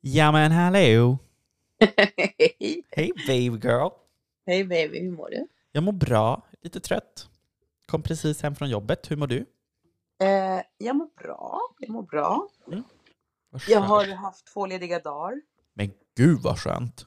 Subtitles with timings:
[0.00, 1.18] Ja men hallå!
[2.38, 2.86] Hej.
[2.90, 3.88] Hej baby girl!
[4.46, 5.46] Hej baby, hur mår du?
[5.72, 7.28] Jag mår bra, lite trött.
[7.86, 9.10] Kom precis hem från jobbet.
[9.10, 9.46] Hur mår du?
[10.22, 11.60] Eh, jag mår bra.
[11.78, 12.48] Jag mår bra.
[13.50, 15.40] Vad Jag har haft två lediga dagar.
[15.74, 17.06] Men gud vad skönt!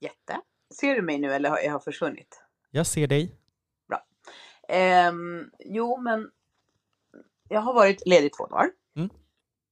[0.00, 0.40] Jätte.
[0.80, 2.42] Ser du mig nu eller har jag försvunnit?
[2.70, 3.36] Jag ser dig.
[4.68, 6.30] Ehm, jo, men
[7.48, 8.70] jag har varit ledig två dagar.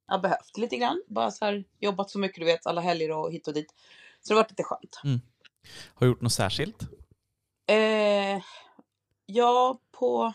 [0.08, 0.14] Mm.
[0.14, 1.02] Jag har behövt lite grann.
[1.08, 3.74] Bara så här, jobbat så mycket du vet, alla helger och hit och dit.
[4.20, 5.00] Så det har varit lite skönt.
[5.94, 6.82] Har du gjort något särskilt?
[7.66, 8.42] Eh,
[9.26, 10.32] ja, på...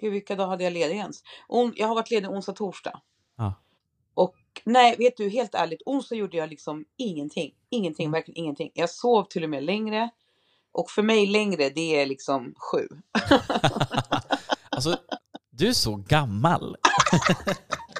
[0.00, 1.22] Gud, vilka dagar hade jag ledig ens?
[1.48, 3.00] On, jag har varit ledig onsdag, torsdag.
[3.36, 3.54] Ja.
[4.14, 7.54] Och nej, vet du, helt ärligt, onsdag gjorde jag liksom ingenting.
[7.70, 8.70] Ingenting, verkligen ingenting.
[8.74, 10.10] Jag sov till och med längre.
[10.72, 12.88] Och för mig längre, det är liksom sju.
[14.74, 14.96] Alltså,
[15.50, 16.76] du är så gammal.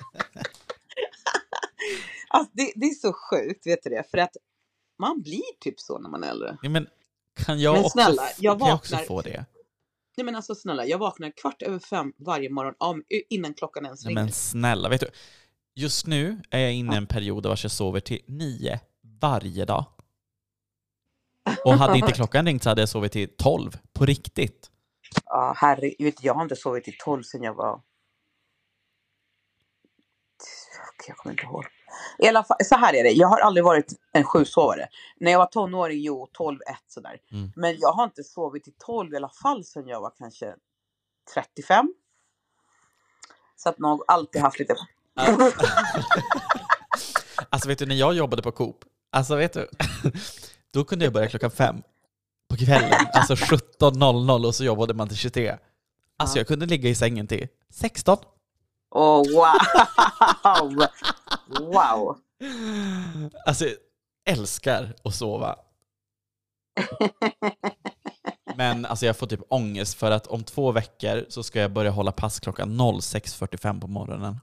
[2.37, 4.05] Alltså, det, det är så sjukt, vet du det?
[4.11, 4.37] För att
[4.98, 6.56] man blir typ så när man är äldre.
[6.62, 6.87] Ja, men
[7.37, 9.45] kan jag, Men också, snälla, f- jag kan jag också vaknar- få det?
[10.17, 14.05] Nej men alltså snälla, jag vaknar kvart över fem varje morgon om, innan klockan ens
[14.05, 14.22] Nej, ringer.
[14.22, 15.11] men snälla, vet du?
[15.75, 18.81] Just nu är jag inne i en period vars jag sover till nio
[19.20, 19.84] varje dag.
[21.64, 24.70] Och hade inte klockan ringt så hade jag sovit till tolv, på riktigt.
[25.25, 27.83] Ja, herre, vet du, jag har inte sovit till tolv sedan jag var...
[31.09, 31.64] Jag kommer inte ihåg.
[32.19, 34.89] I alla fall, så här är det, jag har aldrig varit en sjusovare.
[35.20, 37.17] När jag var tonåring, jo, 12, 1 sådär.
[37.33, 37.53] Mm.
[37.56, 40.55] Men jag har inte sovit till 12 i alla fall sedan jag var kanske
[41.34, 41.95] 35.
[43.56, 44.75] Så att nog alltid haft lite...
[47.50, 48.77] Alltså vet du, när jag jobbade på Coop,
[49.12, 49.69] alltså vet du,
[50.72, 51.83] då kunde jag börja klockan fem
[52.50, 55.56] på kvällen, alltså 17.00 och så jobbade man till 23.
[56.19, 56.41] Alltså Ja.
[56.41, 58.17] jag kunde ligga i sängen till 16.
[58.91, 60.87] Åh, wow!
[61.47, 62.19] Wow!
[63.47, 63.75] Alltså jag
[64.27, 65.56] älskar att sova.
[68.56, 71.91] Men alltså jag får typ ångest för att om två veckor så ska jag börja
[71.91, 74.41] hålla pass klockan 06.45 på morgonen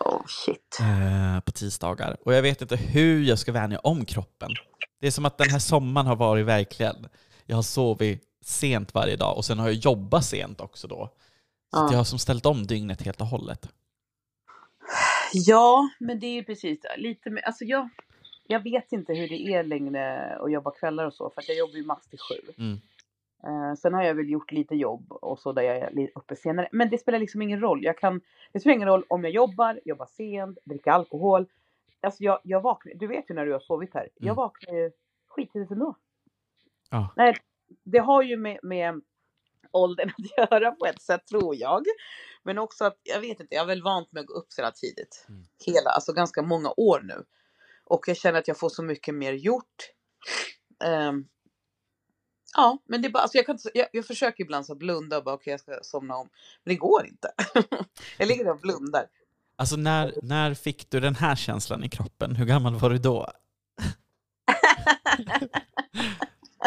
[0.00, 0.78] Oh shit.
[0.80, 2.16] eh, på tisdagar.
[2.24, 4.50] Och jag vet inte hur jag ska vänja om kroppen.
[5.00, 7.08] Det är som att den här sommaren har varit verkligen.
[7.46, 11.06] Jag har sovit sent varje dag och sen har jag jobbat sent också då.
[11.74, 11.88] Så Ja.
[11.90, 13.68] jag har som ställt om dygnet helt och hållet.
[15.32, 16.80] Ja, men det är ju precis.
[16.96, 17.88] Lite med, alltså jag,
[18.46, 21.58] jag vet inte hur det är längre att jobba kvällar och så, för att jag
[21.58, 22.52] jobbar ju max till sju.
[22.58, 22.80] Mm.
[23.46, 26.36] Eh, sen har jag väl gjort lite jobb och så där jag är lite uppe
[26.36, 26.68] senare.
[26.72, 27.84] Men det spelar liksom ingen roll.
[27.84, 28.20] Jag kan,
[28.52, 31.46] det spelar ingen roll om jag jobbar, jobbar sent, dricker alkohol.
[32.00, 34.08] Alltså jag, jag vaknar, du vet ju när du har sovit här.
[34.14, 34.36] Jag Mm.
[34.36, 34.90] vaknar ju
[35.28, 35.96] skittidigt ändå.
[36.90, 37.12] Ja.
[37.16, 37.36] Nej,
[37.84, 39.00] det har ju med, med
[39.70, 41.84] åldern att göra på ett sätt tror jag.
[42.44, 44.62] Men också att, jag vet inte, jag har väl vant mig att gå upp så
[44.62, 45.26] här tidigt.
[45.28, 45.44] Mm.
[45.66, 47.24] Hela, alltså ganska många år nu.
[47.84, 49.90] Och jag känner att jag får så mycket mer gjort.
[50.84, 51.24] Ehm,
[52.56, 55.24] ja, men det är bara, alltså jag, kan, jag, jag försöker ibland så blunda och
[55.24, 56.28] bara okej jag ska somna om.
[56.64, 57.32] Men det går inte.
[58.18, 59.06] jag ligger där och blundar.
[59.56, 62.36] Alltså när, när fick du den här känslan i kroppen?
[62.36, 63.30] Hur gammal var du då?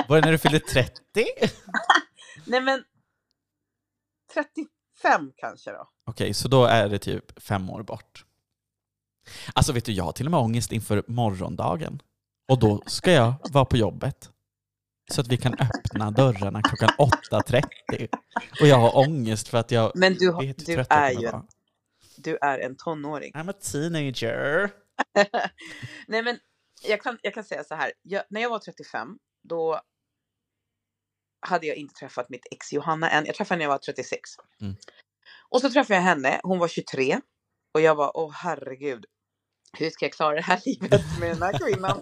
[0.08, 0.92] Var det när du fyllde 30?
[2.46, 2.84] Nej men
[5.06, 5.90] 35 kanske då.
[6.08, 8.26] Okej, så då är det typ fem år bort.
[9.54, 12.02] Alltså vet du, jag har till och med ångest inför morgondagen.
[12.52, 14.30] Och då ska jag vara på jobbet.
[15.12, 16.90] Så att vi kan öppna dörrarna klockan
[17.32, 18.08] 8.30.
[18.62, 21.26] Och jag har ångest för att jag Men du, har- vet hur du är ju
[21.28, 21.46] vara.
[22.18, 23.34] du är en tonåring.
[23.34, 24.72] I'm a teenager.
[26.08, 26.40] Nej men
[26.88, 27.92] jag kan, jag kan säga så här.
[28.02, 29.82] Jag, när jag var 35 då
[31.46, 33.26] hade jag inte träffat mitt ex Johanna än.
[33.26, 34.30] Jag träffade henne när jag var 36.
[34.62, 34.76] Mm.
[35.50, 36.40] Och så träffade jag henne.
[36.44, 37.20] Hon var 23.
[37.74, 39.06] Och jag var åh herregud.
[39.78, 42.02] Hur ska jag klara det här livet med den här kvinnan?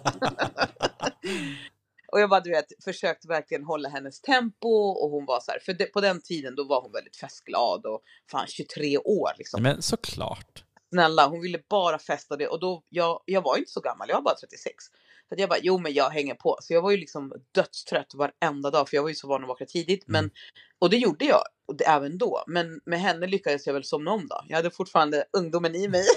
[2.12, 5.58] och jag bara du vet försökte verkligen hålla hennes tempo och hon var så här.
[5.58, 9.62] För det, på den tiden då var hon väldigt festglad och fan 23 år liksom
[9.62, 10.64] Men såklart.
[10.88, 14.16] snälla, hon ville bara festa det och då, jag, jag var inte så gammal, jag
[14.16, 14.84] var bara 36.
[15.28, 16.58] Så att jag bara, jo men jag hänger på.
[16.60, 19.48] Så jag var ju liksom dödstrött varenda dag för jag var ju så van att
[19.48, 20.04] vakna tidigt.
[20.06, 20.30] Men,
[20.78, 22.44] och det gjorde jag, och det, även då.
[22.46, 24.44] Men med henne lyckades jag väl somna om då.
[24.48, 26.04] Jag hade fortfarande ungdomen i mig.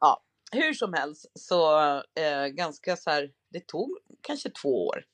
[0.00, 0.22] ja,
[0.52, 5.04] hur som helst så eh, ganska så här, det tog kanske två år.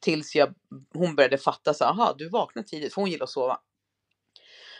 [0.00, 0.54] Tills jag,
[0.94, 3.60] hon började fatta så aha du vaknar tidigt, för hon gillar att sova.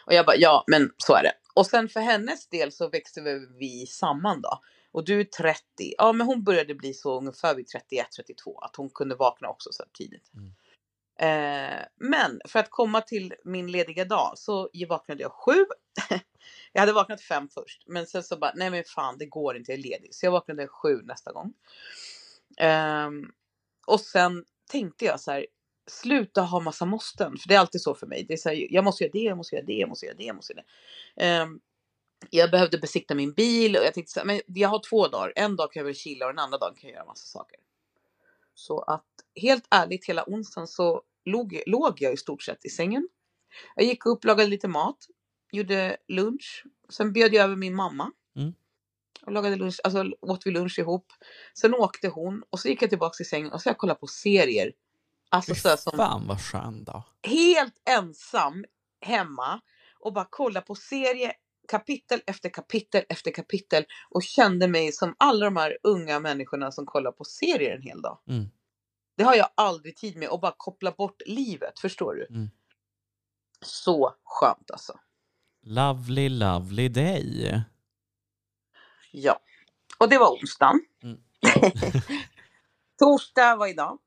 [0.07, 1.33] Och jag bara, ja men så är det.
[1.55, 4.61] Och sen för hennes del så växte vi- vi samman då.
[4.97, 5.61] Och du är 30.
[5.99, 8.59] Ja men hon började bli så ungefär vid 31, 32.
[8.59, 10.31] Att hon kunde vakna också så tidigt.
[10.35, 10.53] Mm.
[11.19, 15.65] Eh, men för att komma till min lediga dag så vaknade jag sju.
[16.73, 19.73] jag hade vaknat fem först, men sen så bara, nej men fan det går inte,
[19.73, 20.15] jag är ledig.
[20.15, 21.53] Så jag vaknade sju nästa gång.
[22.59, 23.11] Eh,
[23.87, 25.47] och sen tänkte jag så här,
[25.87, 28.25] sluta ha massa måsten, för det är alltid så för mig.
[28.29, 30.17] Det är så här, jag måste göra det, jag måste göra det, jag måste göra
[30.17, 30.65] det, jag måste göra
[31.17, 31.43] det.
[31.43, 31.61] Um,
[32.31, 35.33] jag behövde besikta min bil och jag tänkte så här, men jag har två dagar.
[35.37, 37.59] En dag kan jag väl chilla och den andra dagen kan jag göra massa saker.
[38.55, 39.05] Så att
[39.41, 43.09] helt ärligt hela onsdagen så låg, låg jag i stort sett i sängen.
[43.75, 45.07] Jag gick upp, lagade lite mat,
[45.53, 46.65] gjorde lunch.
[46.89, 48.13] Sen bjöd jag över min mamma.
[48.37, 48.55] Mm.
[49.23, 51.13] Och lagade lunch, alltså åt vi lunch ihop.
[51.55, 54.07] Sen åkte hon och så gick jag tillbaka till sängen och så jag kollade på
[54.07, 54.73] serier.
[55.29, 57.03] Alltså så här som Fan vad skön dag.
[57.23, 58.65] helt ensam
[59.01, 59.61] hemma
[59.99, 61.33] och bara kolla på serie
[61.69, 66.87] kapitel efter kapitel efter kapitel och kände mig som alla de här unga människorna som
[66.87, 68.19] kollar på serier en hel dag.
[68.29, 68.47] Mm.
[69.17, 72.27] Det har jag aldrig tid med och bara koppla bort livet, förstår du?
[72.31, 72.51] Mm.
[73.61, 74.99] Så skönt alltså.
[75.63, 77.63] Lovely, lovely day.
[79.13, 79.41] Ja,
[79.99, 80.81] och det var onsdagen.
[81.03, 81.19] Mm.
[82.99, 83.99] Torsdag var idag.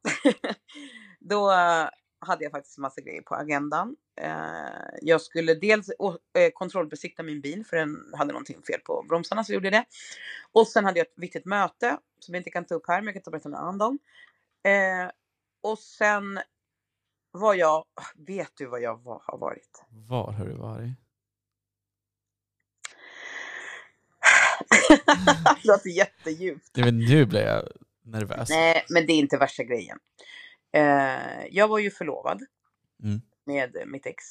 [1.19, 1.51] Då
[2.21, 3.95] hade jag faktiskt massa grejer på agendan.
[4.21, 4.29] Eh,
[5.01, 9.51] jag skulle dels eh, kontrollbesikta min bil för den hade någonting fel på bromsarna så
[9.51, 9.85] jag gjorde det.
[10.51, 13.05] Och sen hade jag ett viktigt möte som jag inte kan ta upp här men
[13.05, 13.97] jag kan ta berätta en annan dag.
[14.63, 15.11] Eh,
[15.61, 16.39] och sen
[17.31, 17.85] var jag,
[18.15, 19.83] vet du vad jag var, har varit?
[19.89, 20.91] Var har du varit?
[25.63, 26.69] det låter jättedjupt.
[26.75, 27.67] Nej, men nu blir jag
[28.01, 28.49] nervös.
[28.49, 29.99] Nej, men det är inte värsta grejen.
[30.71, 32.41] Eh, jag var ju förlovad
[33.03, 33.21] Mm.
[33.45, 34.23] med mitt ex.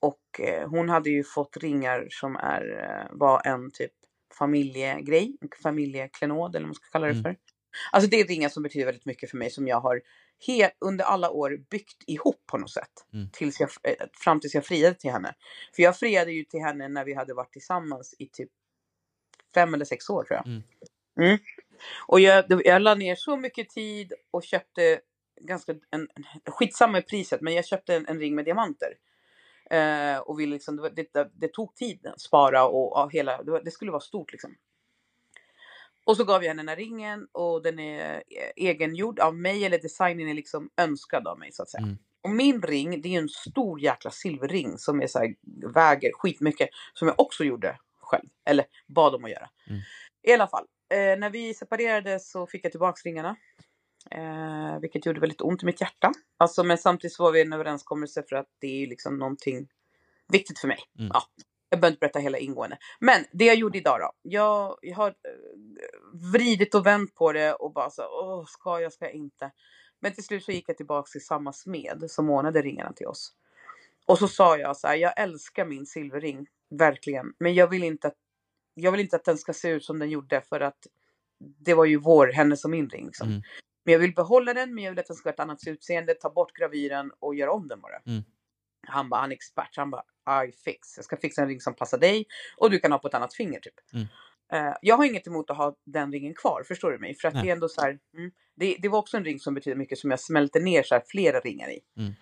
[0.00, 3.92] Och eh, hon hade ju fått ringar som är, eh, var en typ
[4.38, 7.22] familjegrej, en familjeklenod eller vad man ska kalla det Mm.
[7.22, 7.36] för.
[7.92, 10.00] Alltså det är ringar som betyder väldigt mycket för mig som jag har
[10.80, 13.06] under alla år byggt ihop på något sätt.
[13.12, 13.28] Mm.
[13.32, 15.34] Tills jag, eh, fram tills jag friade till henne.
[15.76, 18.50] För jag friade ju till henne när vi hade varit tillsammans i typ
[19.54, 20.46] fem eller sex år tror jag.
[20.46, 20.62] Mm.
[21.20, 21.38] Mm.
[22.06, 25.00] Och jag, jag la ner så mycket tid och köpte
[25.46, 28.94] ganska, en, en, skitsamma i priset, men jag köpte en, en ring med diamanter.
[29.70, 33.60] Eh, och ville liksom, det, det, det, tog tid att spara och, och hela, det,
[33.64, 34.56] det skulle vara stort liksom.
[36.04, 39.64] Och så gav jag henne den här ringen och den är eh, egengjord av mig
[39.64, 41.82] eller designen är liksom önskad av mig så att säga.
[41.82, 41.98] Mm.
[42.22, 45.34] Och min ring, det är en stor jäkla silverring som är så här,
[45.74, 46.68] väger skitmycket.
[46.94, 48.28] Som jag också gjorde själv.
[48.44, 49.50] Eller bad om att göra.
[49.68, 49.80] Mm.
[50.22, 50.66] I alla fall.
[50.88, 53.36] Eh, när vi separerade så fick jag tillbaks ringarna.
[54.10, 56.12] Eh, vilket gjorde väldigt ont i mitt hjärta.
[56.36, 59.68] Alltså, men samtidigt var vi en överenskommelse för att det är liksom någonting
[60.28, 60.78] viktigt för mig.
[60.98, 61.10] Mm.
[61.14, 61.22] Ja,
[61.68, 62.78] jag behöver inte berätta hela ingående.
[63.00, 64.12] Men det jag gjorde idag då.
[64.22, 65.14] Jag, jag har eh,
[66.32, 69.50] vridit och vänt på det och bara så åh, ska jag, ska jag inte?
[70.00, 73.34] Men till slut så gick jag tillbaka till samma smed som ordnade ringarna till oss.
[74.06, 77.34] Och så sa jag så här, jag älskar min silverring, verkligen.
[77.38, 78.16] Men jag vill inte att,
[78.74, 80.86] jag vill inte att den ska se ut som den gjorde för att
[81.38, 83.06] det var ju vår, hennes och min ring.
[83.06, 83.28] Liksom.
[83.28, 83.42] Mm.
[83.84, 86.14] Men jag vill behålla den, men jag vill att den ska ha ett annat utseende,
[86.14, 87.98] ta bort gravyren och göra om den bara.
[88.06, 88.22] Mm.
[88.86, 90.96] Han bara, han är expert, han bara, I fix.
[90.96, 92.26] Jag ska fixa en ring som passar dig
[92.56, 93.74] och du kan ha på ett annat finger typ.
[93.92, 94.06] Mm.
[94.52, 97.14] Eh, jag har inget emot att ha den ringen kvar, förstår du mig?
[97.14, 97.42] För att Nej.
[97.42, 99.98] det är ändå så här, mm, det, det var också en ring som betyder mycket
[99.98, 101.80] som jag smälte ner så här flera ringar i.
[101.96, 102.12] Mm.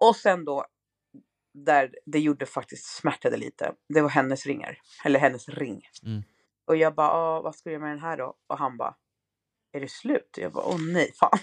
[0.00, 0.66] Och sen då,
[1.54, 4.78] där det gjorde faktiskt smärtade lite, det var hennes ringar.
[5.04, 5.82] Eller hennes ring.
[6.04, 6.22] Mm.
[6.66, 8.34] Och jag bara, "Ah, vad ska jag göra med den här då?
[8.46, 8.94] Och han bara,
[9.72, 10.34] är det slut?
[10.36, 11.38] Jag bara, åh nej, fan.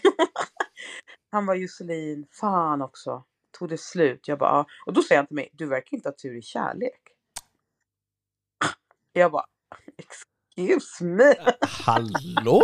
[1.32, 3.24] han bara, Josselin, fan också.
[3.60, 4.28] Tog det slut?
[4.28, 6.42] Jag bara, "Ja." och då säger han till mig, du verkar inte ha tur i
[6.42, 7.02] kärlek.
[9.14, 9.46] Jag bara,
[9.98, 11.36] excuse me.
[11.62, 12.62] Hallå?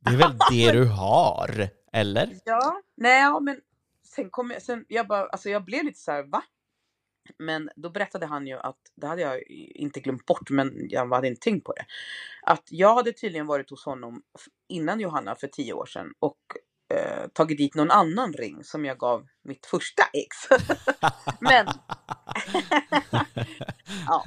[0.00, 1.68] Det är väl det du har?
[1.92, 2.36] Eller?
[2.44, 3.60] Ja, nej, men
[4.04, 6.42] sen kom jag, sen, jag bara, alltså jag blev lite så här, va?
[7.38, 9.42] Men då berättade han ju att, det hade jag
[9.74, 11.84] inte glömt bort, men jag hade inte tänkt på det.
[12.42, 14.22] Att jag hade tydligen varit hos honom
[14.68, 16.38] innan Johanna för tio år sedan och
[16.94, 20.36] eh, tagit dit någon annan ring som jag gav mitt första ex.
[21.40, 21.66] Men-
[24.06, 24.24] ja.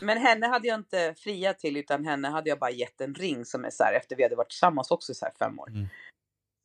[0.00, 3.44] Men henne hade jag inte friat till utan henne hade jag bara gett en ring
[3.44, 5.68] som är så här efter vi hade varit tillsammans också i så här fem år.
[5.68, 5.86] Mm.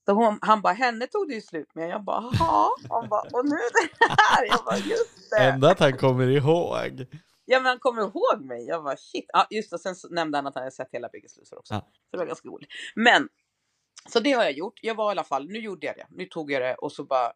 [0.10, 1.90] Så hon, han bara, henne tog det ju slut med.
[1.90, 2.70] Jag bara, jaha.
[2.90, 4.46] Han bara, och nu är det här.
[4.46, 5.38] Jag bara, just det.
[5.38, 7.06] Ändå att han kommer ihåg.
[7.46, 8.66] Ja men han kommer ihåg mig.
[8.68, 9.26] Jag bara, shit.
[9.34, 11.74] Ja just det, sen nämnde han att han hade sett hela Biggest Loser också.
[11.74, 11.80] Ja.
[11.80, 12.70] Så det var ganska roligt.
[12.96, 13.30] Men,
[14.10, 14.80] så det har jag gjort.
[14.82, 16.08] Jag var i alla fall, nu gjorde jag det.
[16.10, 17.32] Nu tog jag det och så bara,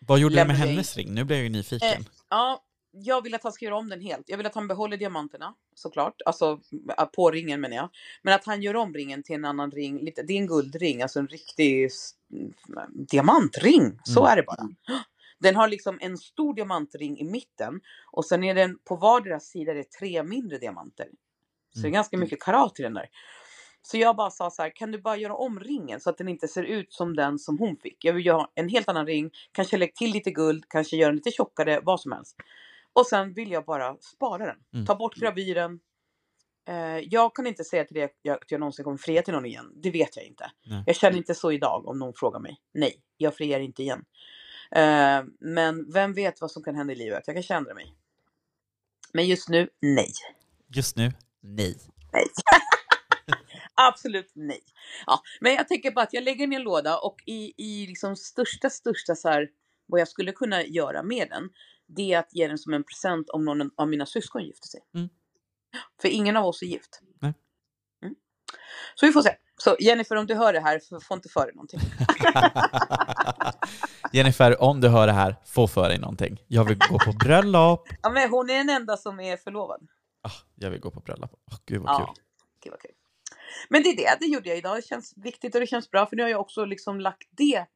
[0.00, 1.14] Vad gjorde du med hennes ring?
[1.14, 2.04] Nu blir jag ju nyfiken.
[2.30, 2.64] ja.
[2.94, 4.28] Jag vill att han ska göra om den helt.
[4.28, 6.20] Jag vill att han behåller diamanterna såklart.
[6.26, 6.60] Alltså
[6.98, 7.88] äh, på ringen menar jag.
[8.22, 9.98] Men att han gör om ringen till en annan ring.
[10.04, 12.10] Lite, det är en guldring, alltså en riktig s-
[13.10, 13.98] diamantring.
[14.04, 14.32] Så Mm.
[14.32, 14.68] är det bara.
[15.38, 17.80] Den har liksom en stor diamantring i mitten
[18.12, 21.06] och sen är den på vardera sida är det tre mindre diamanter.
[21.74, 21.92] Så det är Mm.
[21.92, 23.06] ganska mycket karat i den där.
[23.82, 26.28] Så jag bara sa så här, kan du bara göra om ringen så att den
[26.28, 28.04] inte ser ut som den som hon fick?
[28.04, 31.16] Jag vill göra en helt annan ring, kanske lägga till lite guld, kanske göra den
[31.16, 32.36] lite tjockare, vad som helst.
[32.94, 34.56] Och sen vill jag bara spara den.
[34.74, 34.86] Mm.
[34.86, 35.80] Ta bort gravyren.
[36.68, 39.46] Eh, jag kan inte säga till det jag- att jag någonsin kommer fria till någon
[39.46, 39.72] igen.
[39.82, 40.50] Det vet jag inte.
[40.66, 40.82] Nej.
[40.86, 42.60] Jag känner inte så idag om någon frågar mig.
[42.74, 44.04] Nej, jag friar inte igen.
[44.70, 47.22] Eh, men vem vet vad som kan hända i livet?
[47.26, 47.94] Jag kanske ändrar mig.
[49.12, 50.12] Men just nu, nej.
[50.76, 51.76] Just nu, nej.
[52.12, 52.24] Nej.
[53.74, 54.60] Absolut nej.
[55.06, 57.86] Ja, men jag tänker bara att jag lägger den i en låda och i, i
[57.86, 59.48] liksom största, största så här,
[59.86, 61.50] vad jag skulle kunna göra med den,
[61.96, 64.80] det är att ge den som en present om någon av mina syskon gifter sig.
[64.94, 65.08] Mm.
[66.00, 67.00] För ingen av oss är gift.
[67.20, 67.34] Nej.
[68.02, 68.14] Mm.
[68.94, 69.36] Så vi får se.
[69.56, 71.80] Så Jennifer, om du hör det här, får inte för dig någonting.
[74.12, 76.40] Jennifer, om du hör det här, få för dig någonting.
[76.48, 77.88] Jag vill gå på bröllop.
[78.02, 79.88] Ja, men hon är den enda som är förlovad.
[80.22, 81.30] Ah, jag vill gå på bröllop.
[81.50, 82.06] Åh, gud vad kul.
[82.08, 82.14] Ja,
[82.62, 82.90] gud vad kul.
[83.68, 84.76] Men det är det, det gjorde jag idag.
[84.76, 87.66] Det känns viktigt och det känns bra för nu har jag också liksom lagt det.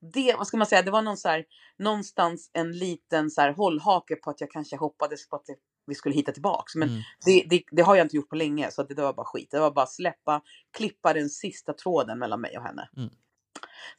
[0.00, 1.44] Det, vad ska man säga, det var någon så här,
[1.78, 5.94] någonstans en liten så här hållhake på att jag kanske hoppades på att det, vi
[5.94, 6.74] skulle hitta tillbaks.
[6.74, 7.00] Men Mm.
[7.24, 9.50] det, det, det har jag inte gjort på länge så det där var bara skit.
[9.50, 12.88] Det var bara släppa, klippa den sista tråden mellan mig och henne.
[12.96, 13.10] Mm.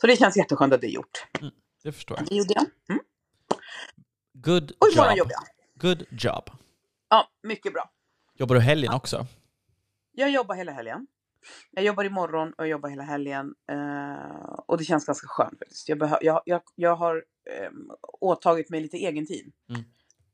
[0.01, 1.27] Så det känns jätteskönt att det är gjort.
[1.83, 2.27] Det förstår jag.
[2.27, 2.65] Det gjorde jag.
[2.89, 3.03] Mm.
[4.33, 5.17] Good Och job.
[5.17, 5.43] jobbar jag.
[5.89, 6.49] Good job.
[7.09, 7.91] Ja, mycket bra.
[8.37, 9.25] Jobbar du helgen också?
[10.11, 11.07] Jag jobbar hela helgen.
[11.71, 13.53] Jag jobbar imorgon och jag jobbar hela helgen.
[13.71, 15.89] Eh, och det känns ganska skönt faktiskt.
[15.89, 17.15] Jag, behö- jag, jag, jag har
[17.49, 17.69] eh,
[18.19, 19.51] åtagit mig lite egen tid.
[19.69, 19.81] Mm.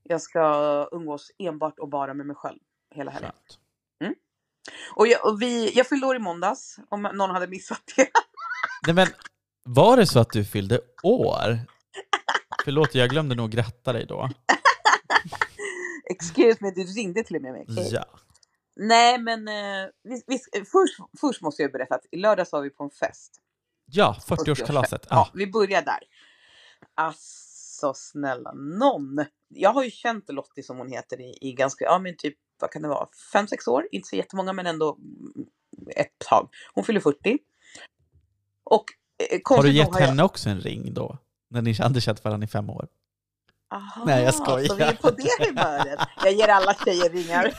[0.04, 0.44] Jag ska
[0.92, 2.60] umgås enbart och bara med mig själv
[2.96, 3.32] hela helgen.
[3.32, 3.60] Skönt.
[4.96, 8.08] Och jag, och vi, jag fyllde år i måndags, om någon hade missat det.
[8.88, 9.08] Nej, men
[9.64, 11.60] var det så att du fyllde år?
[12.64, 14.30] Förlåt, jag glömde nog gratta dig då.
[16.10, 17.66] Excuse me, du ringde till och med mig.
[17.70, 17.90] okej?
[17.92, 18.06] Ja.
[18.80, 22.70] Nej, men eh, vi, vi, först, först måste jag berätta att i lördags var vi
[22.70, 23.42] på en fest.
[23.86, 25.00] Ja, 40-årskalaset.
[25.02, 25.30] Ja, Ja.
[25.34, 26.00] vi börjar där.
[26.96, 29.26] Alltså snälla någon.
[29.48, 32.72] Jag har ju känt Lottie som hon heter i, i ganska, ja men typ, vad
[32.72, 33.88] kan det vara, fem sex år.
[33.92, 35.48] Inte så jättemånga men ändå mm,
[35.96, 36.50] ett tag.
[36.74, 37.38] Hon fyller 40.
[38.64, 38.86] Och
[39.32, 41.18] eh, Har du gett har jag- henne också en ring då?
[41.50, 42.88] När ni hade känt varandra i fem år?
[43.70, 44.68] Aha, Nej, jag skojar.
[44.68, 46.00] Så vi är på det humöret.
[46.24, 47.54] Jag ger alla tjejer ringar.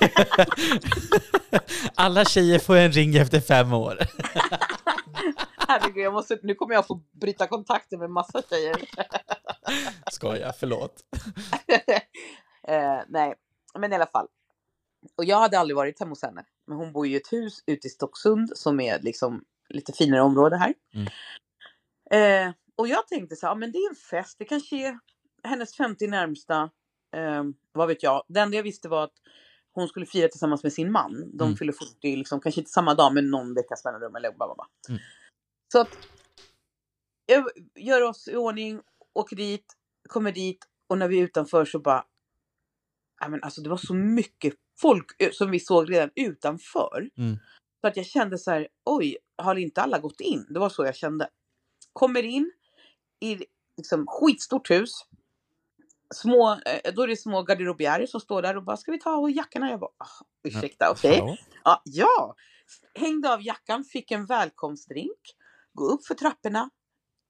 [1.95, 3.99] Alla tjejer får en ring efter fem år.
[5.69, 8.77] Herregud, jag måste, nu kommer jag få bryta kontakten med massa tjejer.
[10.13, 10.95] Skoja, förlåt.
[12.69, 13.35] eh, nej,
[13.79, 14.27] men i alla fall.
[15.17, 16.45] Och jag hade aldrig varit hemma hos henne.
[16.67, 20.23] Men hon bor ju i ett hus ute i Stocksund som är liksom lite finare
[20.23, 20.75] område här.
[20.95, 21.07] Mm.
[22.11, 24.37] Eh, och jag tänkte så här, men det är en fest.
[24.39, 24.99] Det kanske är
[25.45, 26.71] hennes 50 närmsta.
[27.17, 28.25] Eh, vad vet jag.
[28.29, 29.15] Det enda jag visste var att
[29.73, 31.31] hon skulle fira tillsammans med sin man.
[31.39, 31.57] De Mm.
[31.57, 34.17] fyller 40, liksom, kanske inte samma dag, men någon veckas mellanrum.
[34.17, 34.67] Eller bla, bla, bla.
[34.89, 35.01] Mm.
[35.73, 35.99] Så att
[37.27, 38.81] jag gör oss i ordning,
[39.15, 39.77] åker dit,
[40.09, 42.05] kommer dit och när vi är utanför så bara...
[43.29, 47.11] Men alltså det var så mycket folk ö, som vi såg redan utanför.
[47.17, 47.37] Mm.
[47.81, 50.47] Så att jag kände så här, oj, har inte alla gått in?
[50.51, 51.29] Det var så jag kände.
[51.93, 52.53] Kommer in
[53.21, 53.45] i
[53.77, 54.91] liksom skitstort hus.
[56.15, 59.17] Små, eh, då är det små garderobiärer som står där och bara, ska vi ta
[59.17, 59.71] av jackorna?
[59.71, 61.21] Jag bara, ah, ursäkta, okej.
[61.21, 61.37] Hallå?
[61.65, 62.35] Ja, ja,
[62.95, 65.19] hängde av jackan, fick en välkomstdrink,
[65.73, 66.71] gå upp för trapporna.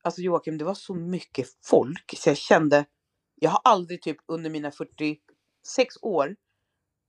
[0.02, 2.84] Alltså Joakim, det var så mycket folk så jag kände,
[3.34, 5.18] jag har aldrig typ under mina 46
[6.02, 6.36] år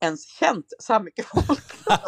[0.02, 1.66] ens känt så här mycket folk.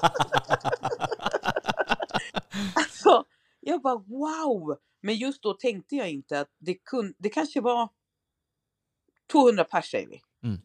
[2.76, 3.24] Alltså,
[3.60, 4.78] jag bara wow!
[5.02, 7.90] Men just då tänkte jag inte att det, kun, det kanske var
[9.32, 10.22] 200 pers säger vi.
[10.44, 10.62] Mm.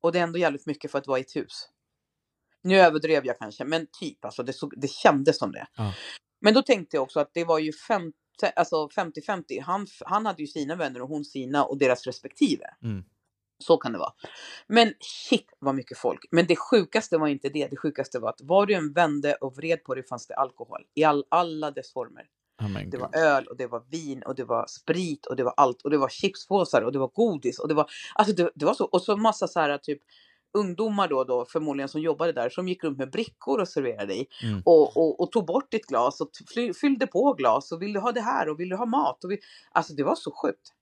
[0.00, 1.68] Och det är ändå jävligt mycket för att vara i ett hus.
[2.62, 5.66] Nu överdrev jag kanske, men typ alltså det, såg, det kändes som det.
[5.76, 5.94] Ja.
[6.40, 8.16] Men då tänkte jag också att det var ju 50,
[8.56, 9.62] alltså 50-50.
[9.62, 12.64] Han, han hade ju sina vänner och hon sina och deras respektive.
[12.82, 13.04] Mm.
[13.58, 14.12] Så kan det vara.
[14.66, 16.20] Men shit vad mycket folk.
[16.30, 17.68] Men det sjukaste var inte det.
[17.68, 20.82] Det sjukaste var att var du en vände och vred på dig fanns det alkohol.
[20.94, 22.26] I all, alla dess former.
[22.58, 25.44] Ja, men Det var öl och det var vin och det var sprit och det
[25.44, 25.82] var allt.
[25.82, 28.74] Och det var chipspåsar och det var godis och det var, alltså det, det var
[28.74, 28.84] så.
[28.84, 30.02] Och så massa så här typ
[30.56, 34.28] ungdomar då, då förmodligen som jobbade där som gick runt med brickor och serverade dig.
[34.42, 34.62] Mm.
[34.64, 36.30] Och, och, och tog bort ditt glas och
[36.80, 39.24] fyllde på glas och vill du ha det här och vill du ha mat?
[39.24, 39.38] Och vi,
[39.72, 40.72] alltså det var så sjukt.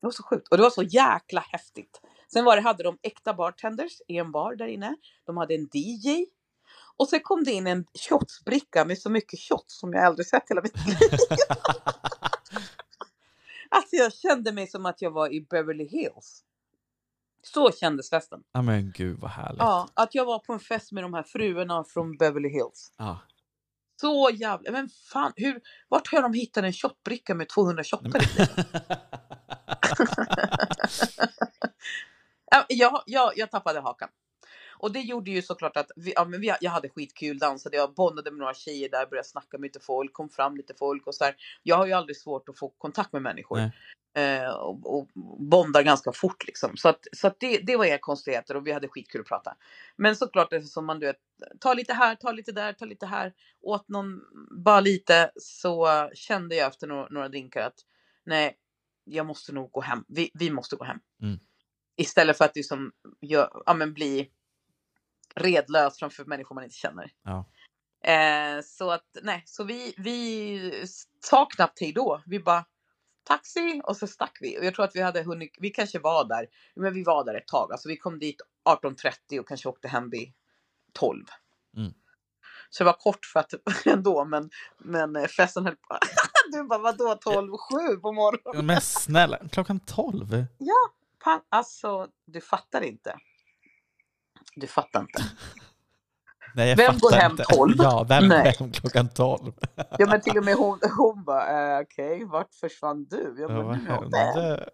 [0.00, 2.00] Det var så sjukt och det var så jäkla häftigt.
[2.32, 4.96] Sen var det, hade de äkta bartenders i en bar där inne.
[5.26, 6.26] De hade en DJ.
[7.02, 10.50] Och sen kom det in en shotsbricka med så mycket shots som jag aldrig sett
[10.50, 10.96] hela mitt liv.
[13.68, 16.44] Alltså jag kände mig som att jag var i Beverly Hills.
[17.42, 18.42] Så kändes festen.
[18.52, 19.58] Ja men gud vad härligt.
[19.58, 22.92] Ja, att jag var på en fest med de här fruarna från Beverly Hills.
[22.96, 23.18] Ja.
[24.00, 24.72] Så jävla...
[24.72, 25.60] Men fan, hur...
[25.88, 28.26] Vart har de hittat en shotbricka med 200 shottar i?
[32.54, 34.08] Ja, jag, jag, jag tappade hakan.
[34.82, 37.94] Och det gjorde ju såklart att vi, ja, men vi, jag hade skitkul, dansade, jag
[37.94, 41.14] bondade med några tjejer där, började snacka med lite folk, kom fram lite folk och
[41.14, 41.36] så här.
[41.62, 43.58] Jag har ju aldrig svårt att få kontakt med människor.
[44.14, 45.08] Eh, och, och
[45.38, 46.76] bondar ganska fort liksom.
[46.76, 49.56] Så, att, så att det, det var inga konstigheter och vi hade skitkul att prata.
[49.96, 51.16] Men såklart eftersom man du vet,
[51.60, 54.20] ta lite här, ta lite där, ta lite här, åt någon,
[54.64, 57.78] bara lite, så kände jag efter några, några drinkar att
[58.24, 58.56] nej,
[59.04, 60.04] jag måste nog gå hem.
[60.08, 60.98] Vi, vi måste gå hem.
[61.22, 61.38] Mm.
[61.96, 64.30] Istället för att liksom, gör, ja, men bli
[65.34, 67.12] redlös framför människor man inte känner.
[67.22, 67.44] Ja.
[68.04, 70.86] Eh, så att nej, så vi, vi
[71.20, 72.22] sa knappt hej då.
[72.26, 72.64] Vi bara
[73.24, 74.58] taxi och så stack vi.
[74.58, 77.34] Och jag tror att vi hade hunnit, vi kanske var där, men vi var där
[77.34, 77.72] ett tag.
[77.72, 80.32] Alltså vi kom dit 18.30 och kanske åkte hem vid
[80.92, 81.24] 12.
[81.76, 81.92] Mm.
[82.70, 83.54] Så det var kort för att
[83.86, 85.98] ändå, men, men eh, festen höll på.
[86.52, 88.66] Du bara vadå 12, 7 på morgonen?
[88.66, 90.46] Men snälla, klockan 12?
[91.24, 93.18] Pang, alltså, du fattar inte.
[94.54, 95.22] Du fattar inte.
[96.54, 97.44] Nej, jag Vem går hem inte.
[97.44, 97.74] 12?
[97.78, 99.52] Ja, vem går hem klockan 12?
[99.98, 103.34] Ja men till och med hon, hon bara, eh, okej, vart försvann du?
[103.38, 104.68] Jag Ja, bara, hände?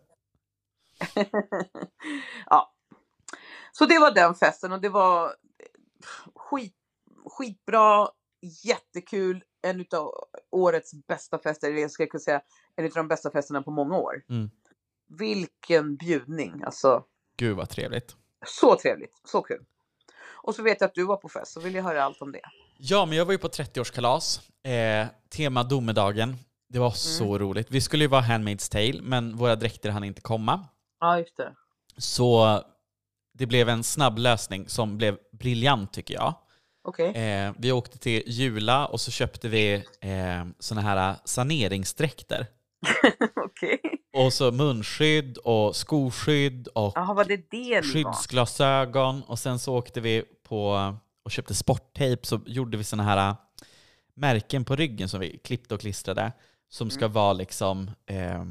[2.47, 2.75] ja.
[3.73, 5.35] Så det var den festen och det var
[6.35, 6.76] skit,
[7.38, 8.08] skitbra,
[8.64, 10.12] jättekul, en av
[10.50, 12.40] årets bästa fester, eller jag ska kunna säga
[12.76, 14.23] en av de bästa festerna på många år.
[14.30, 14.50] Mm.
[15.18, 17.04] Vilken bjudning, alltså
[17.37, 18.16] Gud vad trevligt.
[18.47, 19.64] Så trevligt, så kul.
[20.42, 22.33] Och så vet jag att du var på fest, så vill jag höra allt om
[22.33, 22.40] det.
[22.78, 24.40] Ja, men jag var ju på 30-årskalas.
[24.68, 26.37] Eh, tema domedagen.
[26.68, 27.38] Det var så Mm.
[27.38, 27.71] roligt.
[27.71, 30.66] Vi skulle ju vara Handmaid's Tale, men våra dräkter hann inte komma.
[31.00, 31.52] Ja, just det.
[31.97, 32.62] Så
[33.35, 36.35] det blev en snabb lösning som blev briljant tycker jag.
[36.85, 37.07] Okej.
[37.16, 42.47] Eh, vi åkte till Jula och så köpte vi eh, såna här saneringsdräkter.
[43.44, 43.81] Okej.
[44.16, 47.83] Och så munskydd och skoskydd och Jaha, var det det ni var?
[47.83, 49.23] skyddsglasögon.
[49.23, 50.94] Och sen så åkte vi på
[51.25, 53.37] och köpte sporttejp så gjorde vi såna här
[54.14, 56.33] märken på ryggen som vi klippte och klistrade
[56.68, 57.12] som ska Mm.
[57.12, 58.44] vara liksom eh,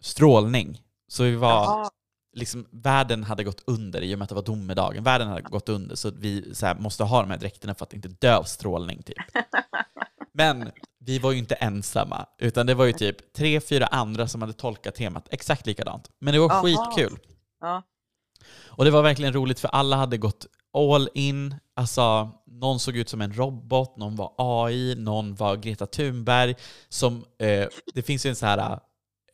[0.00, 0.82] strålning.
[1.08, 1.90] Så vi var, Jaha.
[2.32, 5.04] liksom, världen hade gått under i och med att det var domedagen.
[5.04, 7.92] Världen hade gått under så vi så här, måste ha de här dräkterna för att
[7.94, 9.16] inte dö av strålning typ.
[10.32, 10.70] Men
[11.04, 14.52] vi var ju inte ensamma, utan det var ju typ tre, fyra andra som hade
[14.52, 16.10] tolkat temat exakt likadant.
[16.18, 16.62] Men det var Aha.
[16.62, 17.18] skitkul.
[17.60, 17.82] Ja.
[18.66, 21.54] Och det var verkligen roligt för alla hade gått all in.
[21.76, 26.54] Alltså, någon såg ut som en robot, någon var AI, någon var Greta Thunberg.
[26.88, 28.78] Som, eh, det finns ju en så här,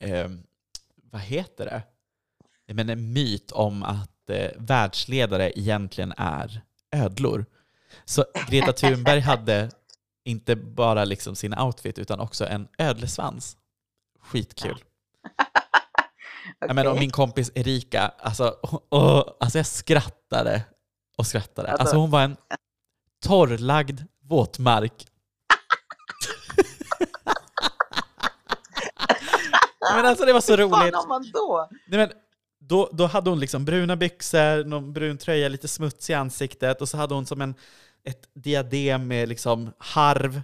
[0.01, 0.29] eh,
[1.13, 2.75] vad heter det?
[2.75, 7.47] Menar, en myt om att eh, världsledare egentligen är ödlor.
[8.05, 9.71] Så Greta Thunberg hade
[10.29, 13.57] inte bara liksom sin outfit utan också en ödlesvans.
[14.21, 14.85] Skitkul.
[16.61, 18.57] Ja, men, och min kompis Erika, alltså,
[18.91, 20.63] åh, alltså jag skrattade
[21.19, 21.69] och skrattade.
[21.69, 22.37] Alltså- Alltså hon var en
[23.27, 25.07] torrlagd våtmark.
[29.95, 30.95] men alltså det var så Hur fan roligt.
[30.95, 31.69] har man då?
[31.89, 32.11] Nej, men,
[32.61, 36.89] då, då hade hon liksom bruna byxor, någon brun tröja, lite smuts i ansiktet och
[36.89, 37.55] så hade hon som en,
[38.05, 40.43] ett diadem med liksom harv,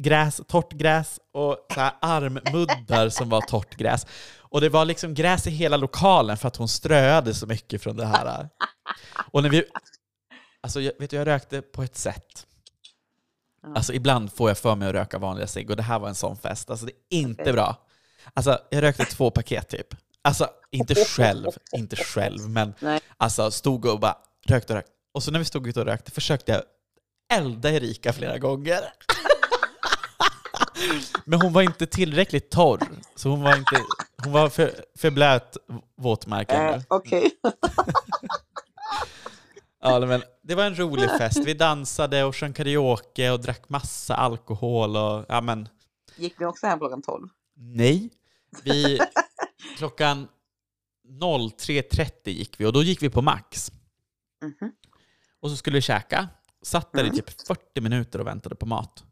[0.00, 4.06] gräs, torrt gräs och så armmuddar som var torrt gräs.
[4.38, 7.96] Och det var liksom gräs i hela lokalen för att hon ströade så mycket från
[7.96, 8.48] det här.
[9.30, 9.64] Och när vi...
[10.60, 12.46] Alltså, jag, vet du, jag rökte på ett sätt.
[13.74, 16.14] Alltså ibland får jag för mig att röka vanliga cigg och det här var en
[16.14, 16.70] sån fest.
[16.70, 17.76] Alltså det är inte bra.
[18.34, 19.94] Alltså jag rökte två paket typ.
[20.22, 23.00] Alltså inte själv, inte själv, men Nej.
[23.16, 24.92] alltså stod och bara rökte och rökte.
[25.12, 26.62] Och så när vi stod ute och rökte försökte jag
[27.38, 28.80] elda Erika flera gånger.
[31.24, 32.80] Men hon var inte tillräckligt torr,
[33.16, 33.76] så hon var, inte,
[34.24, 35.56] hon var för, för blöt
[35.96, 36.72] våtmark ännu.
[36.72, 37.30] Eh, Okej.
[39.84, 41.38] Ja, men det var en rolig fest.
[41.46, 44.96] Vi dansade och sjöng karaoke och drack massa alkohol.
[44.96, 45.68] Och, ja, men,
[46.16, 47.28] Gick ni också hem klockan 12?
[47.56, 48.10] nej.
[48.64, 49.00] Vi,
[49.76, 50.28] klockan
[51.20, 53.72] 03.30 gick vi och då gick vi på Max.
[54.42, 54.72] Mhm.
[55.42, 56.28] Och så skulle vi käka.
[56.62, 57.16] Satt där i Mm.
[57.16, 59.04] typ 40 minuter och väntade på mat.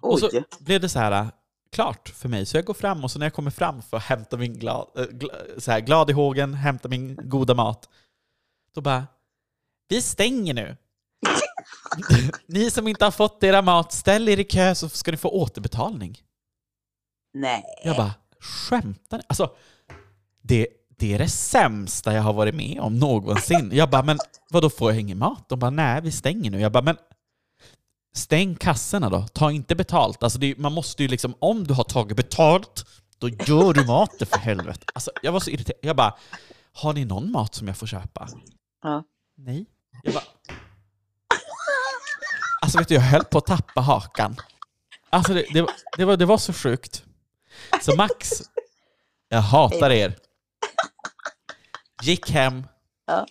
[0.00, 0.20] Och Oj.
[0.20, 0.30] så
[0.64, 1.30] blev det så här,
[1.72, 2.46] klart för mig.
[2.46, 4.88] Så jag går fram och så när jag kommer fram för att hämta min glad,
[4.96, 5.04] äh,
[5.58, 7.88] så här, glad i hågen, hämta min goda mat,
[8.74, 9.06] då bara
[9.88, 10.76] Vi stänger nu.
[12.46, 15.28] ni som inte har fått era mat, ställ er i kö så ska ni få
[15.28, 16.22] återbetalning.
[17.34, 17.64] Nej.
[17.84, 19.24] Jag bara, skämtar ni?
[19.26, 19.56] Alltså,
[20.42, 20.66] det,
[21.02, 23.70] det är det sämsta jag har varit med om någonsin.
[23.72, 24.18] Jag bara, men
[24.50, 25.48] vad då får jag ingen mat?
[25.48, 26.60] De bara, nej vi stänger nu.
[26.60, 26.96] Jag bara, men
[28.14, 29.26] stäng kassorna då.
[29.32, 30.22] Ta inte betalt.
[30.22, 32.86] Alltså det, man måste ju liksom, om du har tagit betalt,
[33.18, 34.86] då gör du maten för helvete.
[34.94, 35.78] Alltså jag var så irriterad.
[35.82, 36.14] Jag bara,
[36.72, 38.28] har ni någon mat som jag får köpa?
[38.82, 39.04] Ja.
[39.36, 39.66] Nej.
[40.02, 40.24] Jag bara,
[42.60, 44.36] alltså vet du, jag höll på att tappa hakan.
[45.10, 47.04] Alltså det, det, det, var, det var så sjukt.
[47.80, 48.42] Så Max,
[49.28, 50.16] jag hatar er.
[52.02, 52.66] Gick hem,
[53.06, 53.26] Ja.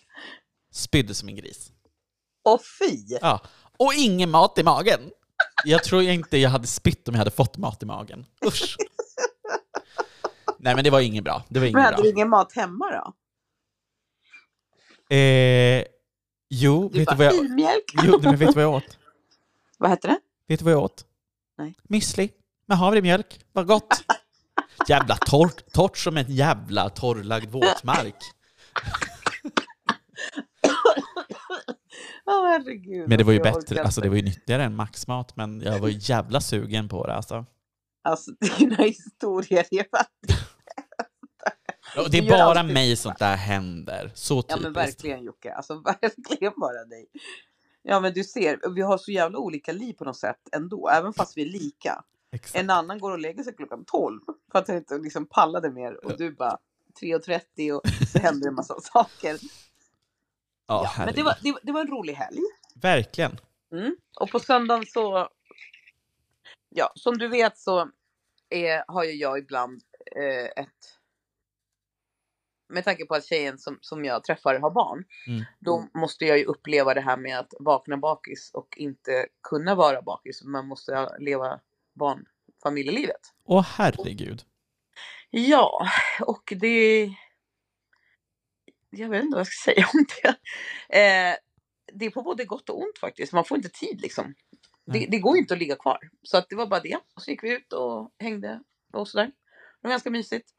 [0.73, 1.71] spydde som en gris.
[2.43, 3.17] Åh fy!
[3.21, 3.41] Ja.
[3.77, 4.99] Och ingen mat i magen.
[5.65, 8.25] Jag tror inte jag hade spytt om jag hade fått mat i magen.
[8.45, 8.77] Usch.
[10.59, 11.43] Nej men det var inget bra.
[11.49, 12.03] Det var Men inget hade bra.
[12.03, 13.13] du ingen mat hemma då?
[15.15, 15.83] Eh,
[16.49, 17.33] jo, Du vet du bara, vad jag...
[17.33, 17.83] filmjölk?
[18.03, 18.97] Jo, men vet du vad jag åt?
[19.77, 20.19] Vad hette det?
[20.47, 21.05] Vet du vad jag åt?
[21.57, 21.75] Nej.
[21.89, 22.29] Müsli
[22.65, 23.39] med havremjölk.
[23.51, 24.03] Vad gott.
[24.87, 28.15] Jävla torrt, torrt som en jävla torrlagd våtmark.
[32.25, 33.09] Åh herregud.
[33.09, 35.61] Men det var ju alltså, jag bättre, alltså det var ju nyttigare än maxmat, men
[35.61, 37.45] jag var ju jävla sugen på det alltså.
[38.03, 39.85] Alltså dina historier är.
[41.97, 44.11] Och det är bara alltid- mig sånt där händer.
[44.15, 44.63] Så Ja typiskt.
[44.63, 47.07] men verkligen Jocke, alltså verkligen bara dig.
[47.83, 51.13] Ja men du ser, vi har så jävla olika liv på något sätt ändå, även
[51.13, 52.03] fast vi är lika.
[52.31, 52.55] Exakt.
[52.55, 54.19] En annan går och lägger sig klockan 12
[54.51, 56.57] för att han inte liksom pallade mer och du bara
[57.01, 59.37] 3.30 och så händer en massa saker.
[60.67, 62.39] Ja, Ja, men det var, det, det var en rolig helg.
[62.75, 63.37] Verkligen.
[63.71, 63.95] Mm.
[64.19, 65.29] Och på söndagen så,
[66.69, 67.89] ja som du vet så
[68.49, 69.81] är, har ju jag ibland
[70.15, 70.97] eh, ett,
[72.69, 75.43] med tanke på att tjejen som, som jag träffar har barn, Mm.
[75.59, 80.01] då måste jag ju uppleva det här med att vakna bakis och inte kunna vara
[80.01, 80.43] bakis.
[80.43, 81.59] Man måste leva
[81.93, 83.21] barnfamiljelivet.
[83.45, 84.43] Åh herregud.
[85.31, 85.87] Ja,
[86.21, 87.09] och det...
[88.89, 90.29] Jag vet inte vad jag ska säga om det.
[90.99, 91.35] Eh,
[91.93, 93.33] det är på både gott och ont faktiskt.
[93.33, 94.33] Man får inte tid liksom.
[94.85, 95.99] Det, det går inte att ligga kvar.
[96.23, 96.99] Så att det var bara det.
[97.15, 98.61] Och så gick vi ut och hängde
[98.93, 99.25] och sådär.
[99.25, 99.33] Det
[99.81, 100.49] var ganska mysigt.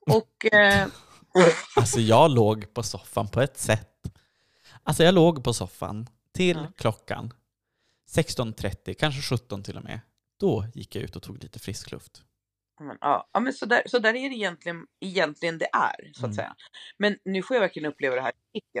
[0.00, 0.88] Och eh,
[1.76, 3.92] Alltså jag låg på soffan på ett sätt.
[4.82, 6.72] Alltså jag låg på soffan till Ja.
[6.76, 7.32] klockan
[8.08, 10.00] 16.30, kanske 17 till och med.
[10.36, 12.22] Då gick jag ut och tog lite frisk luft.
[12.80, 16.18] Men, ja, ja, men så där, så där är det egentligen, egentligen det är, så
[16.18, 16.32] att Mm.
[16.34, 16.54] säga.
[16.98, 18.32] Men nu får jag verkligen uppleva det här.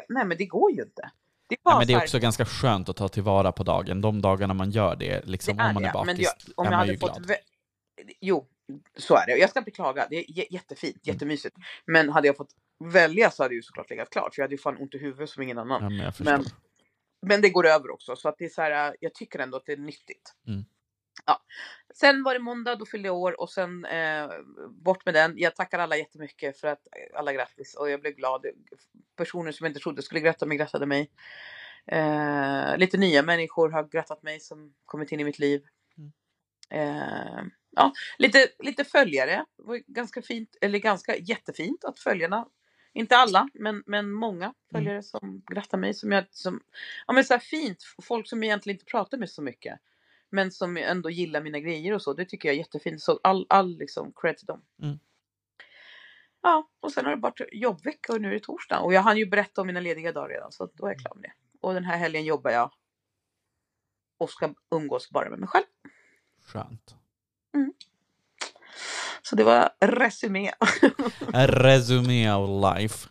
[0.08, 1.10] Nej, men det går ju inte.
[1.48, 4.00] Det är, bara Ja, men det är också ganska skönt att ta tillvara på dagen.
[4.00, 6.78] De dagarna man gör det, liksom, det om man är bakis, jag, om är jag
[6.78, 7.16] man ju fått...
[7.18, 7.36] glad.
[8.20, 8.46] Jo,
[8.96, 9.36] så är det.
[9.38, 10.06] Jag ska inte klaga.
[10.10, 11.14] Det är jättefint, Mm.
[11.14, 11.56] jättemysigt.
[11.84, 12.50] Men hade jag fått
[12.84, 14.34] välja så hade det ju såklart legat klart.
[14.34, 15.82] För jag hade ju fan ont i huvudet som ingen annan.
[15.96, 16.24] Ja, men.
[16.24, 16.44] Men,
[17.26, 18.16] men det går över också.
[18.16, 20.34] Så att det är så här, jag tycker ändå att det är nyttigt.
[20.46, 20.64] Mm.
[21.24, 21.42] Ja.
[21.94, 24.28] Sen var det måndag, då fyllde jag år och sen eh,
[24.68, 25.34] bort med den.
[25.38, 28.46] Jag tackar alla jättemycket för att alla grattis och jag blev glad.
[29.16, 31.10] Personer som jag inte trodde skulle gratta mig grattade mig.
[31.86, 35.62] Eh, lite nya människor har grattat mig som kommit in i mitt liv.
[35.98, 36.12] Mm.
[36.70, 39.44] Eh, ja, lite, lite följare.
[39.56, 42.48] Det var ganska fint, eller ganska jättefint att följarna,
[42.92, 45.94] inte alla, men, men många följare som grattar mig.
[45.94, 46.60] Som jag, som,
[47.06, 49.80] ja men så fint, folk som jag egentligen inte pratar med så mycket.
[50.36, 52.12] Men som ändå gillar mina grejer och så.
[52.12, 53.02] Det tycker jag är jättefint.
[53.02, 54.62] Så all, all liksom cred till dem.
[54.82, 54.98] Mm.
[56.42, 58.80] Ja, och sen har det varit jobbvecka och nu är det torsdag.
[58.80, 60.52] Och jag hann ju berätta om mina lediga dagar redan.
[60.52, 61.32] Så då är jag klar med det.
[61.60, 62.70] Och den här helgen jobbar jag.
[64.18, 65.64] Och ska umgås bara med mig själv.
[66.40, 66.94] Skönt.
[69.22, 70.52] Så det var resumé.
[71.32, 73.08] Resumé of life.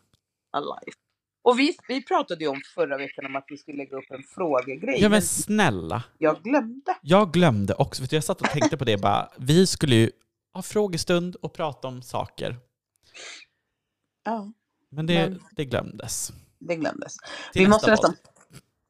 [0.52, 1.05] Alive.
[1.46, 4.24] Och vi, vi pratade ju om förra veckan om att vi skulle lägga upp en
[4.24, 4.98] frågegrej.
[5.02, 6.04] Ja men snälla.
[6.18, 6.98] jag glömde.
[7.02, 10.12] Jag glömde också, för jag satt och tänkte på det bara, vi skulle ju
[10.54, 12.58] ha frågestund och prata om saker.
[14.24, 14.52] Ja,
[14.92, 16.32] Men det, Men- det glömdes.
[16.60, 17.18] det glömdes.
[17.54, 18.32] Till vi måste nästa nästan...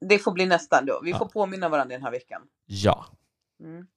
[0.09, 1.01] Det får bli nästa då.
[1.03, 1.17] Vi Ja.
[1.17, 2.41] får påminna varandra den här veckan.
[2.65, 3.05] Ja.
[3.59, 3.87] Mm.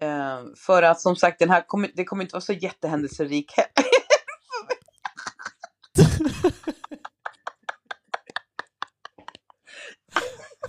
[0.00, 3.82] Eh, för att som sagt, den här kommer, det kommer inte vara så jättehändelserik he-
[5.94, 6.08] Det är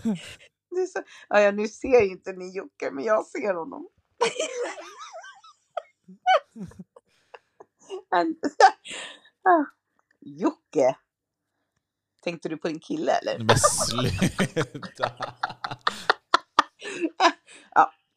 [0.93, 3.89] så, ja, ja, nu ser inte ni Jocke, men jag ser honom.
[8.09, 8.35] Han,
[9.43, 9.65] Ah,
[10.19, 10.95] Jocke!
[12.23, 13.39] Tänkte du på din kille eller?
[13.39, 15.11] Men sluta.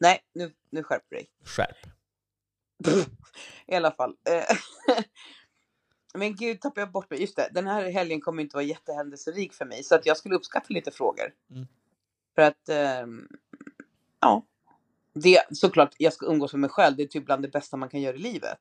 [0.03, 1.31] Nej, nu, nu skärper dig.
[1.45, 1.77] Skärp.
[3.67, 4.17] I alla fall.
[6.15, 7.21] Eh, Men gud, tappade jag bort mig.
[7.21, 9.85] Just det, den här helgen kommer inte vara jättehändelserik för mig.
[9.85, 11.33] Så att jag skulle uppskatta lite frågor.
[11.51, 11.67] Mm.
[12.35, 13.29] För att, ehm,
[14.21, 14.47] ja.
[15.15, 16.97] Det, såklart, jag ska umgås med mig själv.
[16.97, 18.59] Det är typ bland det bästa man kan göra i livet.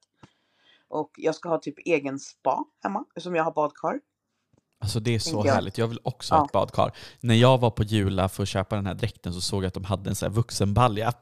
[0.87, 3.99] Och jag ska ha typ egen spa hemma, som jag har badkar.
[4.79, 5.53] Alltså det är så jag.
[5.53, 5.77] härligt.
[5.77, 6.45] Jag vill också ha Ja.
[6.45, 6.91] ett badkar.
[7.19, 9.73] När jag var på Jula för att köpa den här dräkten så såg jag att
[9.73, 11.13] de hade en sån här vuxenbalja.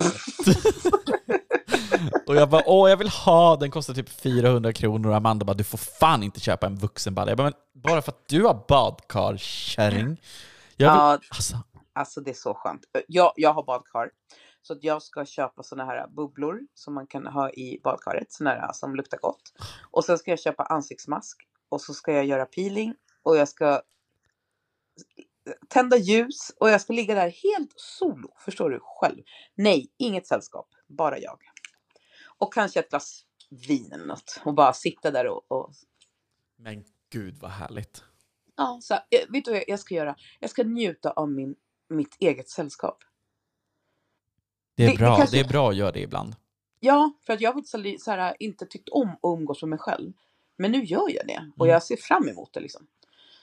[2.26, 5.54] och jag bara, åh jag vill ha, den kostar typ 400 kronor och Amanda bara,
[5.54, 7.30] du får fan inte köpa en vuxenbalja.
[7.30, 10.20] Jag bara, men bara för att du har badkar, kärring.
[10.76, 11.56] Ja, alltså,
[11.92, 12.84] Alltså det är så skönt.
[13.06, 14.10] Jag, jag har badkar.
[14.62, 18.32] Så att jag ska köpa såna här bubblor som man kan ha i badkaret.
[18.32, 19.42] Såna här som luktar gott.
[19.90, 21.36] Och sen ska jag köpa ansiktsmask.
[21.68, 22.94] Och så ska jag göra peeling.
[23.22, 23.82] Och jag ska
[25.68, 26.52] tända ljus.
[26.60, 28.28] Och jag ska ligga där helt solo.
[28.44, 28.80] Förstår du?
[28.82, 29.22] Själv.
[29.54, 30.68] Nej, inget sällskap.
[30.88, 31.38] Bara jag.
[32.40, 33.24] Och kanske ett glas
[33.68, 34.40] vin eller något.
[34.44, 35.70] Och bara sitta där och, och
[36.56, 38.04] men gud vad härligt.
[38.56, 40.16] Ja, så här, eh, vet du vad jag ska göra?
[40.40, 41.54] Jag ska njuta av min,
[41.88, 42.98] mitt eget sällskap.
[44.76, 46.36] Det är Det- det bra, kanske- det är bra att göra det ibland.
[46.80, 49.78] Ja, för att jag har faktiskt så här, inte tyckt om att umgås med mig
[49.78, 50.12] själv.
[50.56, 51.72] Men nu gör jag det och Mm.
[51.72, 52.86] jag ser fram emot det liksom.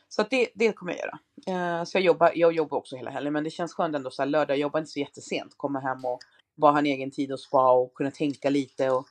[0.09, 1.19] Så att det, det kommer jag göra.
[1.79, 4.21] Eh, så jag jobbar, jag jobbar också hela helgen men det känns skönt ändå så
[4.21, 5.53] här lördag, jag jobbar inte så jättesent.
[5.57, 6.19] Komma hem och
[6.57, 9.07] bara ha en egen tid och spa och kunna tänka lite och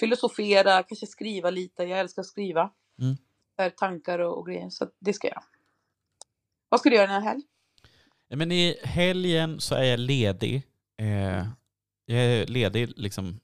[0.00, 1.84] filosofera, kanske skriva lite.
[1.84, 2.70] Jag älskar att skriva.
[3.00, 3.16] Mm.
[3.58, 4.70] Här, tankar och, och grejer.
[4.70, 5.42] Så det ska jag.
[6.68, 7.46] Vad ska du göra den här helgen?
[8.28, 10.62] Men i helgen så är jag ledig.
[10.96, 11.46] Eh,
[12.06, 13.40] jag är ledig liksom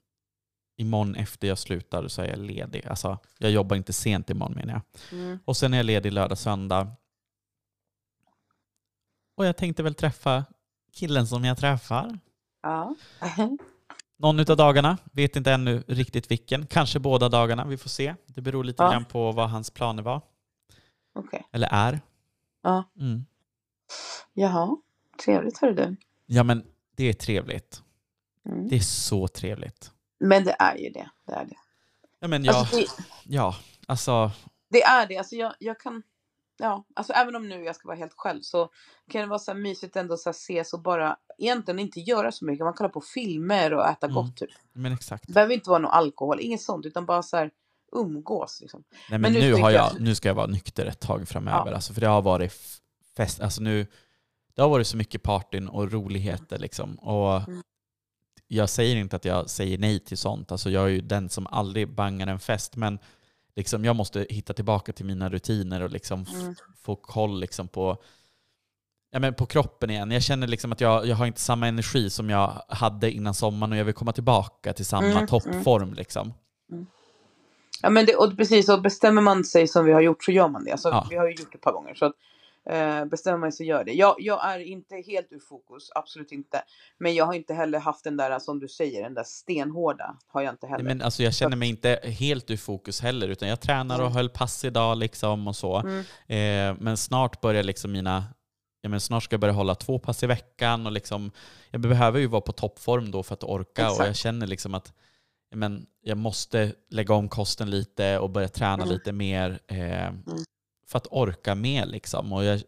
[0.77, 2.87] imorgon efter jag slutar så är jag ledig.
[2.87, 5.19] Alltså, jag jobbar inte sent imorgon menar jag.
[5.19, 5.39] Mm.
[5.45, 6.91] Och sen är jag ledig lördag, söndag.
[9.35, 10.45] Och jag tänkte väl träffa
[10.93, 12.19] killen som jag träffar.
[12.67, 12.95] Ja.
[14.19, 16.67] Någon utav dagarna, vet inte ännu riktigt vilken.
[16.67, 18.15] Kanske båda dagarna, vi får se.
[18.25, 18.91] Det beror lite Ja.
[18.91, 20.21] grann på vad hans planer var.
[21.15, 21.47] Okej.
[21.51, 21.99] Eller är.
[22.63, 22.83] Ja.
[22.99, 23.25] Mm.
[24.33, 24.77] Jaha.
[25.25, 25.95] Trevligt hörru du.
[26.25, 26.63] Ja men
[26.95, 27.83] det är trevligt.
[28.45, 28.67] Mm.
[28.69, 29.91] Det är så trevligt.
[30.19, 31.09] Men det är ju det.
[31.25, 31.55] Det är det.
[32.19, 32.85] Ja men jag, Alltså, det,
[33.23, 34.31] ja, alltså
[34.69, 35.17] det är det.
[35.17, 36.03] Alltså jag, jag kan...
[36.59, 38.69] Ja, alltså även om nu jag ska vara helt själv så
[39.11, 42.31] kan det vara så här mysigt ändå så här ses och bara egentligen inte göra
[42.31, 42.63] så mycket.
[42.63, 44.15] Man kollar på filmer och äta Mm.
[44.15, 44.49] gott typ.
[44.73, 45.27] Men exakt.
[45.27, 47.51] Det behöver inte vara någon alkohol, inget sånt utan bara så här
[47.95, 48.83] umgås liksom.
[48.89, 51.27] Nej, men, Men nu nu, har jag- jag, nu ska jag vara nykter ett tag
[51.27, 51.67] framöver.
[51.71, 51.75] Ja.
[51.75, 52.53] Alltså, för det har varit
[53.17, 53.41] fest.
[53.41, 53.87] Alltså, nu,
[54.55, 56.59] det har varit så mycket partyn och roligheter.
[56.59, 56.95] Liksom.
[56.95, 57.61] Och Mm.
[58.49, 60.51] Jag säger inte att jag säger nej till sånt.
[60.51, 62.75] Alltså, jag är ju den som aldrig bangar en fest.
[62.75, 62.99] Men
[63.57, 66.55] liksom, jag måste hitta tillbaka till mina rutiner och liksom Mm.
[66.83, 67.97] få koll liksom, på,
[69.11, 70.11] ja, men på kroppen igen.
[70.11, 73.71] Jag känner liksom att jag, jag har inte samma energi som jag hade innan sommaren
[73.71, 75.93] och jag vill komma tillbaka till samma Mm, toppform.
[75.93, 76.33] Liksom.
[77.81, 80.47] Ja men det, och precis, så bestämmer man sig som vi har gjort så gör
[80.47, 80.71] man det.
[80.71, 81.07] Alltså, Ja.
[81.09, 81.93] Vi har ju gjort det ett par gånger.
[81.95, 82.13] Så att,
[82.69, 83.93] eh, bestämmer man sig gör det.
[83.93, 86.61] Jag, jag är inte helt ur fokus, absolut inte.
[86.97, 90.17] Men jag har inte heller haft den där, som du säger, den där stenhårda.
[90.27, 90.83] Har jag inte heller.
[90.83, 94.01] Nej, Men alltså, jag känner mig inte helt ur fokus heller, utan jag tränar och
[94.05, 94.13] Mm.
[94.15, 95.75] höll pass idag liksom och så.
[95.77, 95.99] Mm.
[96.27, 98.23] Eh, men snart börjar liksom mina,
[98.81, 101.31] ja, men snart ska jag börja hålla två pass i veckan och liksom,
[101.71, 104.07] jag behöver ju vara på toppform då för att orka och Exakt.
[104.07, 104.93] jag känner liksom att
[105.55, 108.89] men, jag måste lägga om kosten lite och börja träna Mm.
[108.89, 110.11] lite mer eh,
[110.87, 112.33] för att orka med liksom.
[112.33, 112.61] Och jag,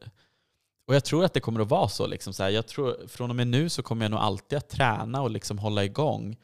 [0.87, 2.07] och jag tror att det kommer att vara så.
[2.07, 2.49] Liksom, så här.
[2.49, 5.57] Jag tror, från och med nu så kommer jag nog alltid att träna och liksom
[5.59, 6.37] hålla igång.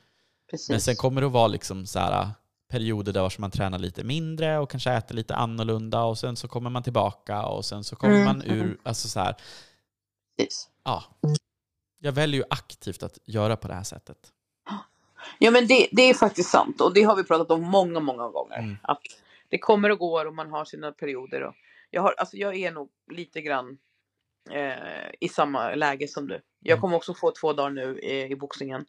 [0.52, 0.70] Precis.
[0.70, 2.30] Men sen kommer det att vara liksom så här,
[2.70, 6.70] perioder där man tränar lite mindre och kanske äter lite annorlunda och sen så kommer
[6.70, 8.78] man tillbaka och sen så kommer Mm, man ur...
[8.84, 9.36] Alltså så här,
[10.38, 10.70] Precis.
[10.84, 11.04] ja.
[12.00, 14.18] Jag väljer ju aktivt att göra på det här sättet.
[15.40, 16.82] Ja men det, det är faktiskt sant.
[16.82, 18.58] Och det har vi pratat om många, många gånger.
[18.60, 18.78] Mm.
[18.82, 19.02] Att
[19.50, 21.42] det kommer och går och man har sina perioder.
[21.44, 21.54] Och
[21.92, 23.78] jag, har, alltså jag är nog lite grann
[24.52, 26.42] eh, i samma läge som du.
[26.60, 26.82] Jag Mm.
[26.82, 28.86] kommer också få två dagar nu i, i boxningen.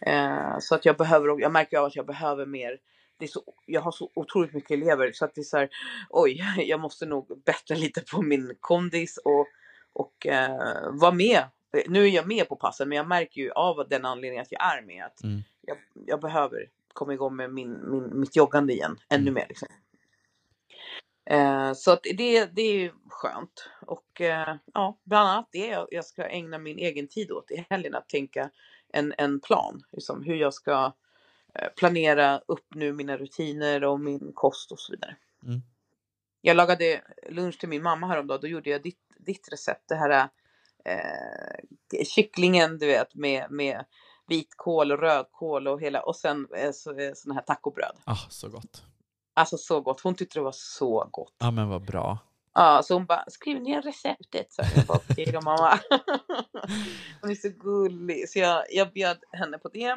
[0.00, 2.78] Eh, så att jag behöver, jag märker av att jag behöver mer.
[3.18, 5.68] Det är så, jag har så otroligt mycket elever så att det är så här,
[6.10, 9.46] oj, jag måste nog bättra lite på min kondis och,
[9.92, 11.44] och eh, vara med.
[11.88, 14.62] Nu är jag med på passen men jag märker ju av den anledningen att jag
[14.78, 15.40] är med att Mm.
[15.60, 19.34] jag, jag behöver komma igång med min, min, mitt joggande igen ännu Mm.
[19.34, 19.46] mer.
[19.48, 19.68] Liksom.
[21.26, 23.68] Eh, så att det, det är skönt.
[23.86, 27.66] Och eh, ja, bland annat det jag, jag ska ägna min egen tid åt i
[27.70, 27.94] helgen.
[27.94, 28.50] Att tänka
[28.92, 29.82] en, en plan.
[29.92, 30.92] Liksom, hur jag ska
[31.54, 35.16] eh, planera upp nu mina rutiner och min kost och så vidare.
[35.42, 35.62] Mm.
[36.40, 38.40] Jag lagade lunch till min mamma häromdagen.
[38.40, 39.88] Då gjorde jag ditt, ditt recept.
[39.88, 40.28] Det här
[40.84, 43.84] eh, kycklingen du vet med, med
[44.28, 47.96] vitkål och rödkål och hela och sen eh, så, eh, här tacobröd.
[48.04, 48.82] Ah, så gott.
[49.36, 50.00] Alltså så gott.
[50.00, 51.34] Hon tyckte det var så gott.
[51.38, 52.18] Ja men vad bra.
[52.54, 54.52] Ja, så hon bara skriv ner receptet.
[54.52, 55.78] Så jag bara okej då mamma.
[57.20, 58.28] hon är så gullig.
[58.28, 59.96] Så jag, jag bjöd henne på det.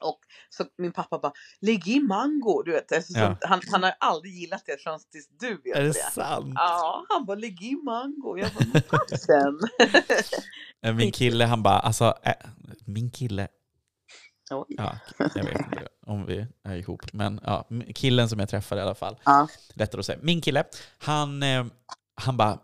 [0.00, 2.62] Och så min pappa bara lägg i mango.
[2.62, 3.36] Du vet, alltså, Ja.
[3.40, 5.92] han, han har aldrig gillat det förrän tills du vet Är det det.
[6.12, 6.52] sant?
[6.54, 8.38] Ja, han bara lägg i mango.
[8.38, 8.82] Jag bara,
[10.82, 12.32] men Min kille han bara, alltså, äh,
[12.86, 13.48] min kille,
[14.54, 14.64] Oj.
[14.68, 18.84] ja, jag vet inte om vi är ihop, men ja, killen som jag träffade i
[18.84, 19.48] alla fall, Ja.
[19.74, 20.18] lättare att säga.
[20.22, 20.64] Min kille,
[20.98, 21.64] han, eh,
[22.14, 22.58] han bara,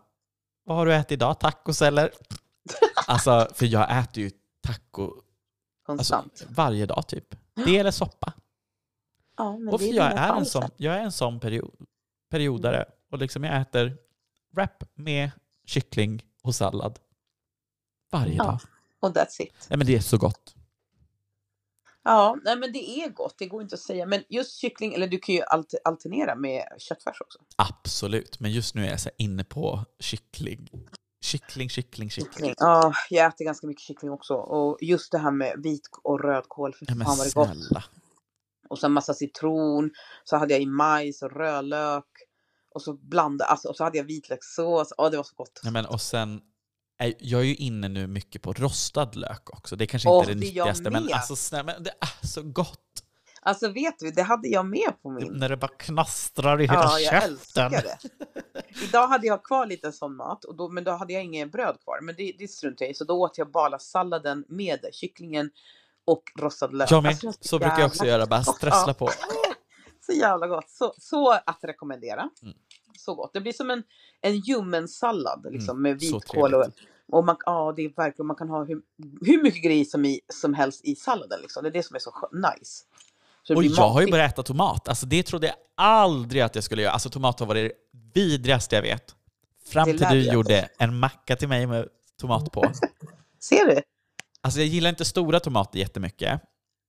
[0.63, 1.39] vad har du ätit idag?
[1.39, 2.11] Tacos eller?
[3.07, 4.31] Alltså, för jag äter ju
[4.67, 5.11] taco
[5.87, 7.35] alltså, varje dag typ.
[7.65, 8.33] Det eller soppa.
[9.37, 11.71] ja, Och för jag dina är en sån, jag är en sån period,
[12.31, 12.85] periodare.
[13.11, 13.97] Och liksom jag äter
[14.55, 15.31] wrap med
[15.65, 16.99] kyckling och sallad.
[18.11, 18.43] Varje Ja.
[18.43, 18.59] dag.
[18.99, 19.65] Och that's it.
[19.69, 20.55] Nej, men det är så gott.
[22.03, 23.35] Ja, nej, men det är gott.
[23.37, 24.05] Det går inte att säga.
[24.05, 27.39] Men just kyckling, eller du kan ju alter, alternera med köttfärs också.
[27.55, 28.39] Absolut.
[28.39, 30.69] Men just nu är jag så inne på kyckling.
[31.21, 32.53] Kyckling, kyckling, kyckling.
[32.57, 34.33] Ja, jag äter ganska mycket kyckling också.
[34.33, 37.47] Och just det här med vit och rödkål, för Ja, fan vad det gott.
[37.47, 37.83] snälla.
[38.69, 39.91] Och sen massa citron.
[40.23, 42.05] Så hade jag i majs och rödlök.
[42.75, 44.93] Och så blandade, alltså, och så hade jag vitlökssås.
[44.97, 45.59] Ja, det var så gott.
[45.63, 46.41] Ja, men, och sen,
[47.19, 49.75] jag är ju inne nu mycket på rostad lök också.
[49.75, 52.79] Det är kanske inte är det nyttigaste, men alltså snälla, men det är så gott.
[53.41, 55.33] Alltså vet du, det hade jag med på min.
[55.33, 57.31] När det bara knastrar i hela Ja, jag käften.
[57.33, 57.97] älskar det.
[58.83, 61.77] Idag hade jag kvar lite sån mat, och då, men då hade jag ingen bröd
[61.83, 61.99] kvar.
[62.01, 65.49] Men det, det struntade jag i, så då åt jag bara salladen med kycklingen
[66.05, 66.91] och rostad lök.
[66.91, 67.09] Jag med.
[67.09, 68.25] Alltså, Så brukar jag också göra.
[68.25, 69.09] Bara strössla Ja, på.
[70.05, 70.69] Så jävla gott.
[70.69, 72.29] Så, så att rekommendera.
[72.41, 72.55] Mm.
[72.99, 73.33] Så gott.
[73.33, 73.83] Det blir som en,
[74.21, 76.53] en ljummen sallad liksom, Mm, med vitkål.
[76.53, 76.65] Och,
[77.11, 78.81] och man, ja, det är verkligen, man kan ha hur,
[79.21, 81.41] hur mycket grejer som, i, som helst i salladen.
[81.41, 81.63] Liksom.
[81.63, 82.83] Det är det som är så nice.
[83.43, 84.89] Så Och jag har ju börjat äta tomat.
[84.89, 86.93] Alltså det trodde jag aldrig att jag skulle göra.
[86.93, 89.15] Alltså tomat har varit det vidrigaste jag vet.
[89.65, 91.87] Fram till du gjorde en macka till mig med
[92.21, 92.71] tomat på.
[93.39, 93.81] Ser du?
[94.41, 96.41] Alltså jag gillar inte stora tomater jättemycket.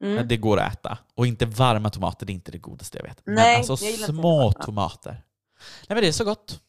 [0.02, 0.14] Mm.
[0.14, 0.98] Men det går att äta.
[1.14, 3.22] Och inte varma tomater, det är inte det godaste jag vet.
[3.24, 5.22] Nej, men alltså små tomater.
[5.88, 6.60] Nej men det är så gott.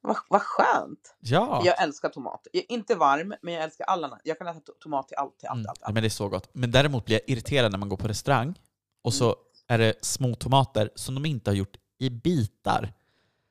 [0.00, 1.14] Vad, vad skönt.
[1.20, 1.62] Ja.
[1.64, 2.46] Jag älskar tomat.
[2.52, 4.20] Jag är inte varm, men jag älskar alla.
[4.24, 5.78] Jag kan äta to- tomat till allt, till allt, Mm, allt.
[5.80, 5.94] ja, allt.
[5.94, 6.48] men det är så gott.
[6.52, 8.54] Men däremot blir jag irriterad när man går på restaurang
[9.02, 9.36] och så Mm.
[9.68, 12.92] är det små tomater som de inte har gjort i bitar.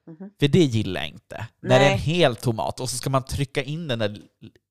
[0.08, 0.30] Mhm.
[0.40, 1.48] För det gillar jag inte.
[1.62, 2.00] När det är en Nej.
[2.00, 4.22] hel tomat och så ska man trycka in den där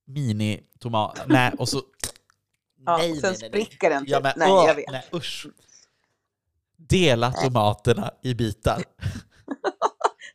[0.07, 1.25] mini-tomaten.
[1.29, 1.83] Nej, och så...
[2.87, 3.65] Ja, nej, sen nej, nej, nej.
[3.65, 4.05] spricker den.
[4.07, 4.23] Ja, typ.
[4.25, 4.91] men, Nej, åh, jag vet.
[4.91, 5.47] Nej, usch.
[6.77, 8.83] Dela tomaterna i bitar.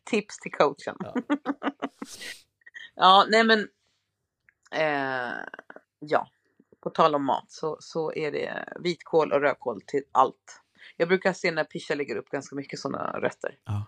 [0.09, 0.95] Tips till coachen.
[0.99, 1.15] Ja.
[2.99, 3.59] Ja, nej men.
[4.71, 5.33] Eh,
[5.99, 6.27] ja,
[6.83, 10.61] på tal om mat så, så är det vitkål och rödkål till allt.
[10.97, 13.57] Jag brukar se när Pisha lägger upp ganska mycket sådana rätter.
[13.65, 13.85] Ja.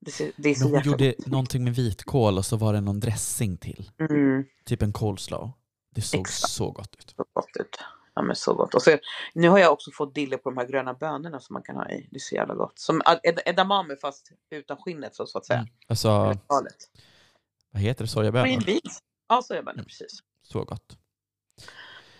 [0.00, 3.00] Det, ser, det är så hon gjorde någonting med vitkål och så var det någon
[3.00, 3.90] dressing till.
[4.10, 5.52] mm, Typ en coleslaw.
[5.94, 6.52] Det såg Exakt.
[6.52, 7.14] så gott ut.
[7.16, 7.78] så gott ut.
[8.18, 8.74] Ja men så gott.
[8.74, 8.98] Och så,
[9.34, 11.90] nu har jag också fått dille på de här gröna bönorna som man kan ha
[11.90, 12.08] i.
[12.10, 12.78] Det är så jävla gott.
[12.78, 15.58] Som ed- edamame fast utan skinnet så, så att säga.
[15.58, 15.70] Mm.
[15.88, 16.08] Alltså,
[17.70, 18.06] vad heter det?
[18.06, 18.64] Green Sojabönor?
[18.64, 18.98] beans.
[19.28, 19.84] Ja, sojabönor, Mm.
[19.84, 20.18] precis.
[20.42, 20.98] Så gott.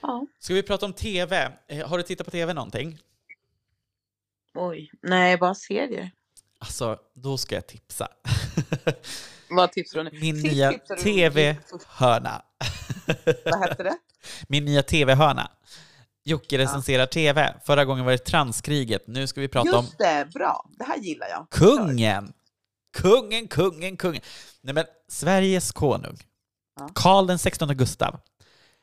[0.00, 0.26] Ja.
[0.38, 1.52] Ska vi prata om TV?
[1.68, 2.98] Eh, Har du tittat på TV någonting?
[4.54, 4.90] Oj.
[5.02, 6.10] Nej, bara serier.
[6.58, 8.08] Alltså, då ska jag tipsa.
[9.50, 10.20] Vad tipsar du nu?
[10.20, 12.42] Min Sist nya TV-hörna.
[13.44, 13.98] Vad hette det?
[14.48, 15.50] Min nya TV-hörna.
[16.28, 17.54] Jocke recenserar TV.
[17.64, 19.06] Förra gången var det transkriget.
[19.06, 20.66] Nu ska vi prata om Just det, bra.
[20.78, 21.46] Det här gillar jag.
[21.50, 22.32] kungen.
[22.98, 24.20] Kungen, kungen, kungen.
[24.62, 26.16] Nej men, Sveriges konung.
[26.80, 26.88] Ja.
[26.94, 28.20] Karl den 16 Gustav.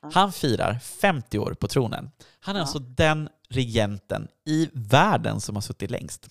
[0.02, 0.10] Ja.
[0.14, 2.12] Han firar 50 år på tronen.
[2.40, 2.64] Han är Ja.
[2.64, 6.28] alltså den regenten i världen som har suttit längst.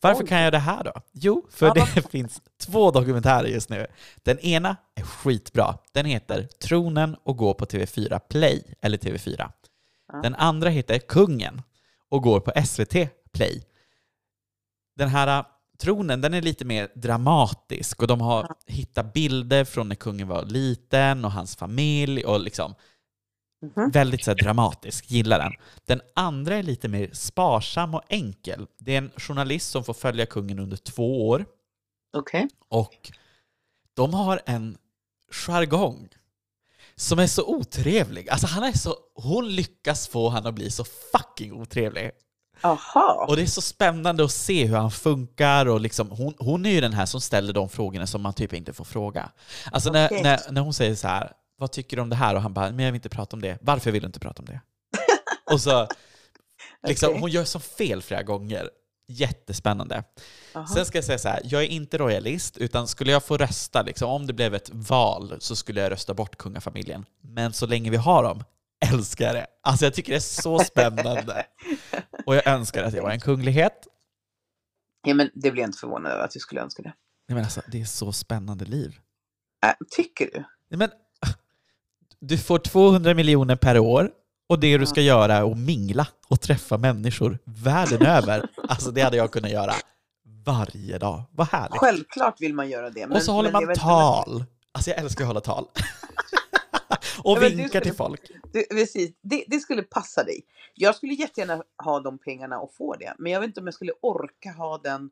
[0.00, 0.28] Varför Oj.
[0.28, 0.92] kan jag det här då?
[1.12, 3.86] Jo, för Ja, det finns två dokumentärer just nu.
[4.22, 5.78] Den ena är skitbra.
[5.92, 9.50] Den heter Tronen och går på TV4 Play, eller TV4.
[10.22, 11.62] Den andra heter Kungen
[12.08, 13.64] och går på SVT Play.
[14.96, 15.46] Den här äh,
[15.78, 20.44] tronen den är lite mer dramatisk och de har hittat bilder från när kungen var
[20.44, 22.74] liten och hans familj och liksom
[23.76, 23.90] Mhm.
[23.90, 25.10] väldigt så dramatisk.
[25.10, 25.52] Gillar den.
[25.84, 28.66] Den andra är lite mer sparsam och enkel.
[28.78, 31.44] Det är en journalist som får följa kungen under två år
[32.16, 32.48] Okej.
[32.68, 33.12] och
[33.94, 34.76] de har en
[35.46, 36.08] jargong
[36.96, 38.28] som är så otrevlig.
[38.28, 42.10] Alltså han är så, hon lyckas få han att bli så fucking otrevlig.
[42.62, 43.24] Jaha.
[43.28, 46.70] Och det är så spännande att se hur han funkar och liksom, hon, hon är
[46.70, 49.30] ju den här som ställer de frågorna som man typ inte får fråga.
[49.72, 50.22] Alltså när, Okej.
[50.22, 52.34] när, när hon säger så här, vad tycker du om det här?
[52.34, 53.58] Och han bara, men jag vill inte prata om det.
[53.60, 54.60] Varför vill du inte prata om det?
[55.52, 55.88] Och så,
[56.86, 57.20] liksom, Okej.
[57.20, 58.70] Hon gör så fel flera gånger.
[59.06, 60.04] Jättespännande.
[60.52, 60.66] Jaha.
[60.66, 63.82] Sen ska jag säga så här, jag är inte royalist, utan skulle jag få rösta,
[63.82, 67.06] liksom, om det blev ett val, så skulle jag rösta bort kungafamiljen.
[67.20, 68.44] Men så länge vi har dem,
[68.92, 69.46] älskar det.
[69.62, 71.46] Alltså jag tycker det är så spännande.
[72.26, 73.86] Och jag önskar att jag var en kunglighet.
[75.06, 76.94] Ja, men det blir jag inte förvånad över att du skulle önska det.
[77.28, 78.98] Nej, men alltså, det är så spännande liv.
[79.66, 80.44] Äh, tycker du?
[80.68, 80.90] Nej, men,
[82.20, 84.10] du får 200 miljoner per år
[84.48, 88.48] och det du ska göra är att mingla och träffa människor världen över.
[88.68, 89.74] Alltså det hade jag kunnat göra
[90.44, 91.22] varje dag.
[91.30, 91.78] Vad härligt.
[91.78, 93.06] Självklart vill man göra det.
[93.06, 94.44] Men, och så håller man tal.
[94.72, 95.64] Alltså jag älskar att hålla tal.
[97.24, 98.20] och Ja, vinkar skulle- till folk.
[98.52, 100.40] Du, precis, det, det skulle passa dig.
[100.74, 103.14] Jag skulle jättegärna ha de pengarna och få det.
[103.18, 105.10] Men jag vet inte om jag skulle orka ha den,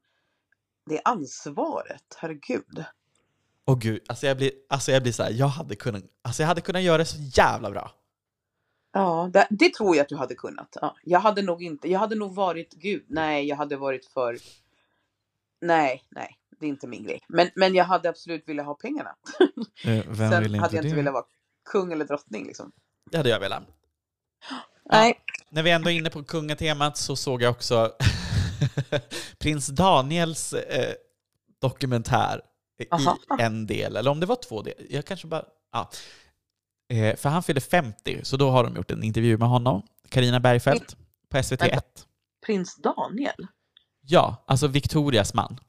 [0.91, 2.03] det ansvaret.
[2.17, 2.85] Herregud.
[3.65, 6.49] Och gud, alltså jag blir, alltså jag blir så här, jag hade kunnat, alltså jag
[6.49, 7.91] hade kunnat göra det så jävla bra.
[8.93, 10.77] Ja, det, det tror jag att du hade kunnat.
[10.81, 14.39] Ja, jag hade nog inte, jag hade nog varit, gud, nej, jag hade varit för,
[15.61, 17.21] nej, nej, det är inte min grej.
[17.29, 19.17] Men, men jag hade absolut velat ha pengarna.
[19.85, 20.95] Eh, Vem Sen vill hade jag inte inte det?
[20.95, 21.25] velat vara
[21.71, 22.73] kung eller drottning liksom.
[23.11, 23.63] Det hade jag velat.
[24.91, 25.21] Nej,
[25.51, 27.93] När vi ändå är inne på kungatemat så såg jag också
[29.39, 30.95] prins Daniels eh,
[31.61, 32.41] dokumentär
[32.79, 33.19] i Aha.
[33.39, 34.87] en del, eller om det var två delar.
[34.91, 35.45] Jag kanske bara...
[35.73, 35.91] Ja.
[36.93, 39.83] Eh, för han fyllde 50, så då har de gjort en intervju med honom.
[40.09, 40.97] Karina Bergfeldt
[41.29, 41.81] på SVT1.
[42.47, 43.47] prins Daniel.
[44.01, 45.61] Ja, alltså Victorias man.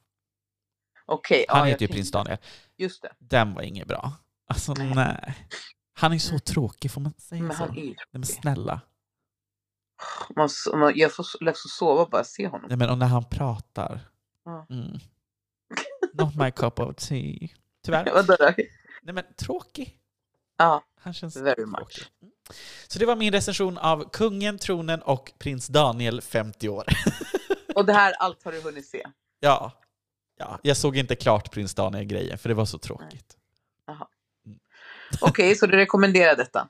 [1.06, 2.38] Okej, Han ja, heter ju prins Daniel.
[2.78, 3.12] Just det.
[3.20, 4.14] Den var inget bra.
[4.48, 4.96] Alltså Nej.
[4.96, 5.36] nej.
[5.94, 7.64] Han är ju så tråkig, får man säga Men så?
[7.64, 8.82] han är ju men snälla.
[10.36, 12.66] man, man, Jag får lätt att sova bara se honom.
[12.70, 14.00] Nej, men och när han pratar.
[14.46, 14.66] Ja.
[14.70, 15.00] Mm.
[16.14, 17.48] Not my cup of tea.
[17.86, 18.06] Tyvärr.
[19.04, 20.00] Nej men tråkig.
[20.64, 22.12] Ja, Han känns very much.
[22.22, 22.34] Mm.
[22.88, 26.86] Så det var min recension av Kungen, tronen och prins Daniel, 50 år.
[27.76, 29.04] Och det här, allt har du hunnit se?
[29.40, 29.72] ja.
[30.38, 30.60] ja.
[30.64, 33.38] Jag såg inte klart prins Daniel-grejen, för det var så tråkigt.
[35.22, 36.70] Okej, så du rekommenderar detta?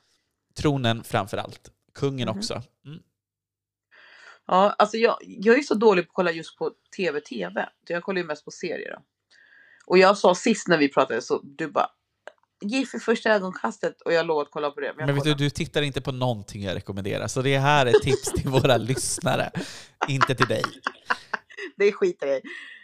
[0.56, 1.72] Tronen framför allt.
[1.94, 2.38] Kungen Mhm.
[2.38, 2.62] också.
[2.86, 3.00] Mm.
[4.46, 7.70] Ja, alltså jag, jag är så dålig på att kolla just på tv-tv.
[7.88, 8.92] Jag kollar ju mest på serier.
[8.92, 9.02] Då.
[9.86, 11.90] Och jag sa sist när vi pratade så du bara
[12.64, 14.94] Gift i första ögonkastet och jag lovar att kolla på det.
[14.98, 17.92] Men, Men vet du, du tittar inte på någonting jag rekommenderar, så det här är
[17.92, 19.52] tips till våra lyssnare.
[20.08, 20.64] Inte till dig.
[21.78, 22.42] Det skiter jag i.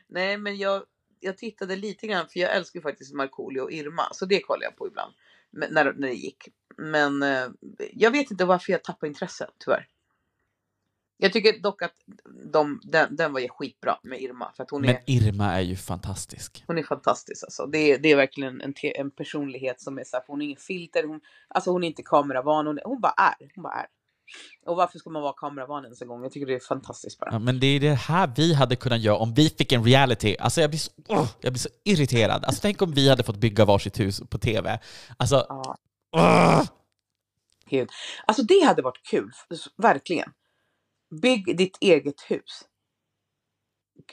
[0.09, 0.83] Nej, men jag,
[1.19, 4.07] jag tittade lite grann för jag älskar ju faktiskt Markoolio och Irma.
[4.11, 5.13] Så det kollar jag på ibland.
[5.51, 6.47] Men, när, när det gick.
[6.77, 7.47] Men eh,
[7.93, 9.87] jag vet inte varför jag tappade intresse tyvärr.
[11.21, 11.93] Jag tycker dock att
[12.53, 14.51] de, den, den var skitbra med Irma.
[14.55, 14.93] För att hon är...
[14.93, 16.63] Men Irma är ju fantastisk.
[16.67, 17.65] Hon är fantastisk alltså.
[17.65, 20.39] Det är, det är verkligen en, te- en personlighet som är så här, för hon
[20.39, 21.03] har ingen filter.
[21.03, 22.67] Hon, alltså hon är inte kameravan.
[22.67, 23.51] Hon, är- hon bara är.
[23.55, 23.85] Hon bara är.
[24.65, 26.23] Och varför ska man vara kameravan ens en gång?
[26.23, 27.29] Jag tycker det är fantastiskt bara.
[27.31, 30.35] Ja, men det är det här vi hade kunnat göra om vi fick en reality.
[30.39, 32.45] Alltså jag blir så, åh, jag blir så irriterad.
[32.45, 34.79] Alltså tänk om vi hade fått bygga varsitt hus på TV.
[35.17, 35.77] Alltså, Ja,
[36.15, 36.63] åh!
[37.69, 37.89] gud.
[38.27, 39.31] Alltså det hade varit kul.
[39.77, 40.31] Verkligen.
[41.21, 42.65] Bygg ditt eget hus.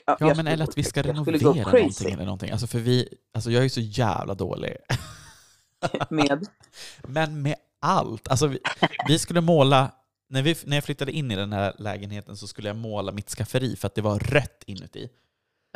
[0.05, 2.51] Ja, jag men eller att vi ska renovera någonting eller någonting.
[2.51, 4.77] Alltså för vi, alltså jag är ju så jävla dålig.
[6.09, 6.47] med.
[7.03, 8.27] Men med allt.
[8.27, 8.59] Alltså vi,
[9.07, 9.91] vi skulle måla,
[10.29, 13.29] när, vi, när jag flyttade in i den här lägenheten så skulle jag måla mitt
[13.29, 15.09] skafferi för att det var rött inuti.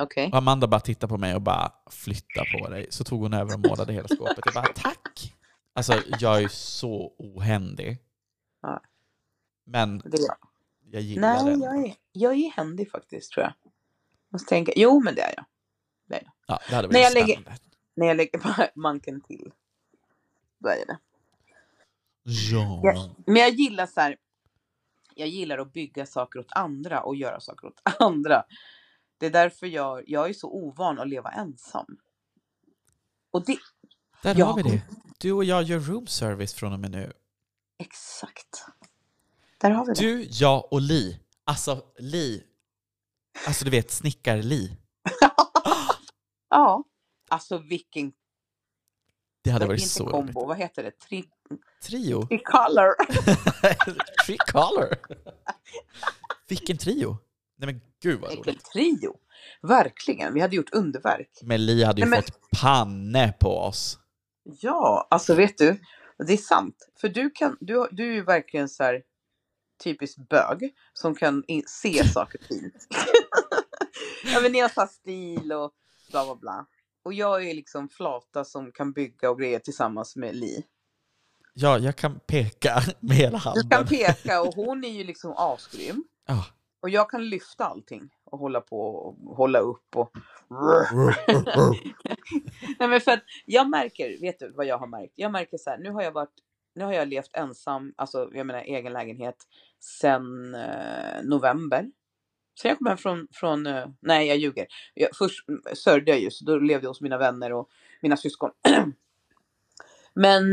[0.01, 0.29] Okej.
[0.31, 2.87] Och Amanda bara tittade på mig och bara flytta på dig.
[2.89, 4.39] Så tog hon över och målade hela skåpet.
[4.45, 5.33] Jag bara tack!
[5.73, 7.97] Alltså jag är ju så ohändig.
[8.61, 8.81] Ja.
[9.65, 10.01] Men
[10.91, 11.01] jag.
[11.01, 11.61] jag gillar Nej, den.
[11.61, 13.53] jag är, jag är händig faktiskt tror jag.
[14.29, 14.71] Måste tänka.
[14.75, 15.45] Jo, men det är jag.
[16.47, 17.57] Ja, det hade När varit jag lägger-.
[17.95, 19.51] När jag lägger manken till.
[20.59, 20.99] Då är jag det.
[22.23, 22.81] Ja.
[22.83, 23.15] Ja.
[23.25, 24.17] Men jag gillar så här.
[25.15, 28.43] Jag gillar att bygga saker åt andra och göra saker åt andra.
[29.17, 31.97] Det är därför jag, jag är så ovan att leva ensam.
[33.31, 33.57] Och det,
[34.23, 34.45] Där Ja.
[34.45, 34.81] har vi det.
[35.19, 37.13] Du och jag gör room service från och med nu.
[37.79, 38.65] exakt.
[39.61, 39.99] Där har vi det.
[40.01, 41.19] Du, jag och Li.
[41.43, 42.43] Alltså Li.
[43.47, 44.77] Alltså du vet snickar-Li.
[46.53, 46.83] Ja.
[47.29, 48.11] Alltså vilken
[49.43, 50.11] Det hade vad- varit inte så roligt.
[50.33, 50.45] kombo.
[50.47, 50.91] Vad heter det?
[50.91, 51.23] Tri,
[51.83, 52.27] Trio.
[52.27, 52.93] tricolor.
[54.25, 54.95] Tricolor.
[56.47, 57.17] Vilken trio.
[57.57, 58.65] Nej men gud vad Vilken roligt.
[58.65, 59.15] trio.
[59.61, 60.33] Verkligen.
[60.33, 61.29] Vi hade gjort underverk.
[61.43, 63.97] Men Li hade ju Nej, men- fått panne på oss.
[64.43, 65.79] Ja, alltså vet du.
[66.27, 66.75] Det är sant.
[67.01, 69.01] För du kan, du, du är ju verkligen så här
[69.83, 72.87] typisk bög som kan se saker fint.
[74.33, 75.71] ja men ni har här stil och
[76.11, 76.65] bla bla bla.
[77.03, 80.63] Och jag är liksom flata som kan bygga och grejer tillsammans med Li.
[81.53, 83.69] Ja, jag kan peka med hela Du handen.
[83.69, 86.03] kan peka och hon är ju liksom asgrym.
[86.27, 86.45] Ja.
[86.81, 90.11] Och jag kan lyfta allting och hålla på och hålla upp och...
[92.79, 95.13] Nej men för att jag märker, vet du vad jag har märkt?
[95.15, 96.33] Jag märker så här, nu har jag varit,
[96.75, 99.35] nu har jag levt ensam, alltså jag menar egen lägenhet,
[99.79, 101.91] sen eh, november.
[102.61, 104.67] Sen jag kom hem från, från eh, nej jag ljuger.
[104.93, 107.69] Jag, först mm, sörjde jag ju, så då levde jag hos mina vänner och
[108.01, 108.51] mina syskon.
[110.13, 110.43] men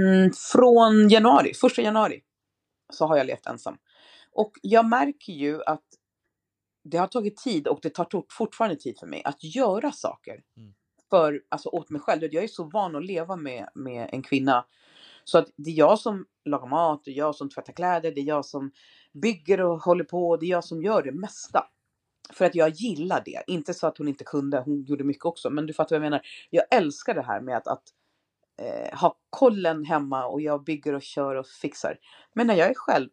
[0.52, 2.22] från januari, första januari,
[2.92, 3.78] så har jag levt ensam.
[4.32, 5.84] Och jag märker ju att
[6.84, 10.42] det har tagit tid och det tar fortfarande tid för mig att göra saker.
[10.56, 10.74] Mm.
[11.10, 12.22] För, alltså åt mig själv.
[12.22, 14.66] Jag är så van att leva med, med en kvinna.
[15.28, 18.20] Så att det är jag som lagar mat, det är jag som tvättar kläder, det
[18.20, 18.70] är jag som
[19.12, 21.66] bygger och håller på, det är jag som gör det mesta.
[22.32, 23.42] För att jag gillar det.
[23.46, 25.50] Inte så att hon inte kunde, hon gjorde mycket också.
[25.50, 26.26] Men du fattar vad jag menar.
[26.50, 27.82] Jag älskar det här med att, att
[28.62, 31.98] eh, ha kollen hemma och jag bygger och kör och fixar.
[32.32, 33.08] Men när jag är själv,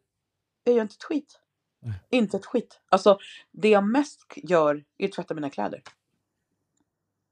[0.63, 1.39] jag gör inte ett skit.
[1.80, 1.93] Nej.
[2.09, 2.80] Inte ett skit.
[2.89, 3.18] Alltså
[3.51, 5.82] det jag mest gör är att tvätta mina kläder.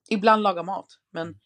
[0.09, 0.99] Ibland laga mat.
[1.11, 1.39] Men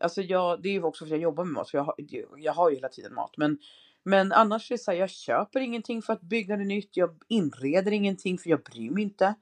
[0.00, 1.68] alltså jag, det är ju också för att jag jobbar med mat.
[1.68, 1.94] Så jag, har,
[2.36, 3.34] jag har ju hela tiden mat.
[3.36, 3.58] Men,
[4.02, 6.96] men annars är det så här, jag köper ingenting för att bygga det nytt.
[6.96, 9.34] Jag inreder ingenting för jag bryr mig inte.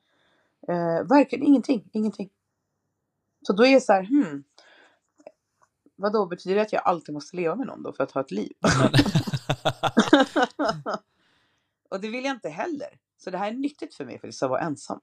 [0.68, 1.90] Eh, verkligen ingenting.
[1.92, 2.30] Ingenting.
[3.46, 4.44] Så då är det så här, hmm.
[5.96, 8.30] Vadå, betyder det att jag alltid måste leva med någon då för att ha ett
[8.30, 8.52] liv?
[11.90, 12.88] Och det vill jag inte heller.
[13.18, 15.00] Så det här är nyttigt för mig för att vara ensam.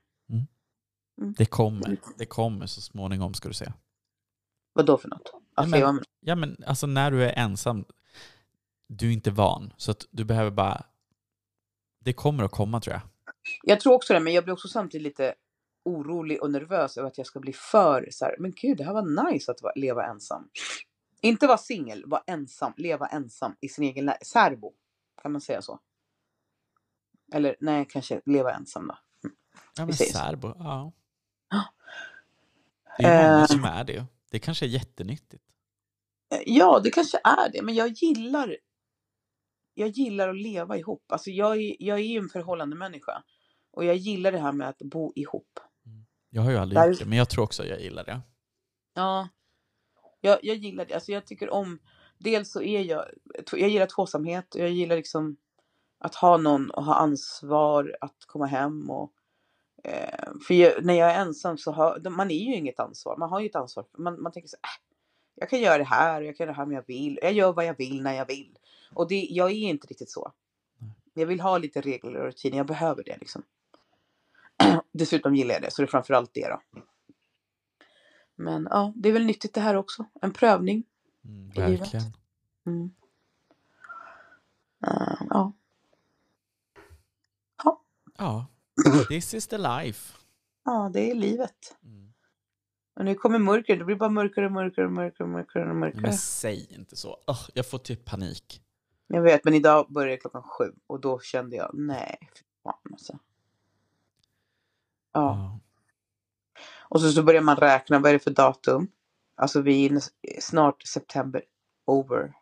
[1.37, 1.97] det kommer.
[2.17, 3.71] Det kommer så småningom ska du se.
[4.73, 5.33] Vadå för något?
[5.55, 7.85] Att Nej, men- Ja men alltså när du är ensam,
[8.87, 9.73] du är inte van.
[9.77, 10.83] Så att du behöver bara...
[11.99, 13.01] Det kommer att komma tror jag.
[13.63, 15.35] Jag tror också det, men jag blir också samtidigt lite
[15.85, 18.93] orolig och nervös över att jag ska bli för så här, men gud, det här
[18.93, 20.49] var nice att leva ensam.
[21.21, 24.73] Inte vara singel, vara ensam, leva ensam i sin egen särbo.
[25.21, 25.79] Kan man säga så?
[27.33, 28.97] Eller nej, kanske leva ensam då.
[29.77, 30.91] Ja men särbo, ja.
[32.97, 33.45] Det är många Eh.
[33.47, 34.05] som är det.
[34.31, 35.43] Det kanske är jättenyttigt.
[36.33, 38.57] Eh, Ja, det kanske är det, men jag gillar
[39.73, 41.11] jag gillar att leva ihop.
[41.11, 43.23] Alltså jag är, jag är ju en förhållande människa.
[43.71, 45.59] Och jag gillar det här med att bo ihop.
[46.29, 48.21] Jag har ju aldrig Där- gjort det, men jag tror också att jag gillar det.
[48.93, 49.29] Ja.
[50.21, 50.93] Jag, jag gillar det.
[50.93, 51.79] Alltså jag tycker om...
[52.17, 53.05] Dels så är jag...
[53.51, 54.55] Jag gillar tvåsamhet.
[54.55, 55.37] och Jag gillar liksom
[55.99, 59.13] att ha någon och ha ansvar att komma hem och...
[59.83, 62.09] Eh, för jag, när jag är ensam så har...
[62.09, 63.17] Man är ju inget ansvar.
[63.17, 63.85] Man har ju ett ansvar.
[63.97, 64.79] Man, man tänker så här, äh,
[65.35, 67.19] Jag kan göra det här och jag kan göra det här om jag vill.
[67.21, 68.57] Jag gör vad jag vill när jag vill.
[68.93, 70.31] Och det, jag är inte riktigt så.
[71.13, 72.57] Jag vill ha lite regler och rutiner.
[72.57, 73.43] Jag behöver det liksom.
[74.91, 75.71] Dessutom gillar jag det.
[75.71, 76.61] Så det är framförallt det då.
[78.35, 80.05] Men ja, det är väl nyttigt det här också.
[80.21, 80.83] En prövning.
[81.25, 82.05] Mm, verkligen.
[82.65, 82.91] Mm.
[84.87, 85.53] Eh, ja.
[88.17, 88.47] Ja,
[89.07, 90.17] this is the life.
[90.65, 91.77] ja, det är livet.
[91.83, 92.13] Mm.
[92.95, 93.77] Och nu kommer mörker.
[93.77, 96.01] Det blir bara mörkare och mörkare och mörkare och mörkare och mörkare.
[96.01, 97.17] Men säg inte så.
[97.27, 98.61] Åh, jag får typ panik.
[99.07, 100.71] Jag vet, men idag började klockan sju.
[100.87, 103.19] Och då kände jag, nej, fy fan alltså.
[105.13, 105.19] Ja.
[105.19, 105.59] Ja.
[106.89, 108.87] Och så, så börjar man räkna, vad är det för datum?
[109.35, 110.01] Alltså vi är
[110.41, 111.43] snart september.
[111.85, 112.33] Over.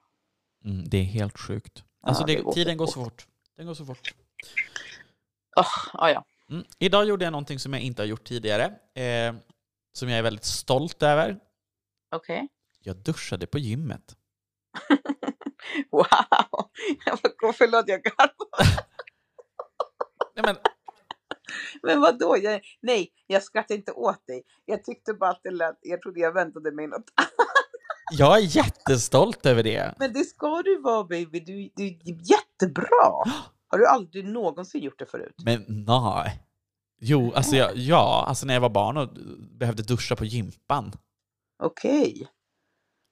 [0.66, 1.84] Mm, det är helt sjukt.
[2.02, 3.28] Alltså det det, går tiden går så fort.
[3.56, 4.16] Den går så fort.
[5.56, 6.26] Oh, ah, ja.
[6.52, 6.66] Mm.
[6.80, 8.64] Idag gjorde jag någonting som jag inte har gjort tidigare.
[8.96, 9.36] Eh,
[9.94, 11.40] som jag är väldigt stolt över.
[12.16, 12.48] Okej.
[12.84, 14.16] Jag duschade på gymmet.
[15.92, 16.70] Wow!
[17.06, 17.20] Jag
[17.56, 18.86] förlåt, jag garvar.
[20.36, 20.56] Nej, men,
[21.84, 22.38] Men vadå?
[22.38, 24.44] Jag, nej, jag skrattar inte åt dig.
[24.66, 27.06] Jag tyckte bara att det lät, jag trodde jag väntade mig något
[28.12, 29.96] jag är jättestolt över det.
[30.00, 33.24] Men det ska du vara baby, du, du är jättebra.
[33.68, 35.36] Har du aldrig någonsin gjort det förut?
[35.46, 36.44] Men nej.
[37.00, 39.10] Jo, alltså, jag, ja, alltså när jag var barn och
[39.52, 40.92] behövde duscha på gympan.
[41.64, 42.28] Okej.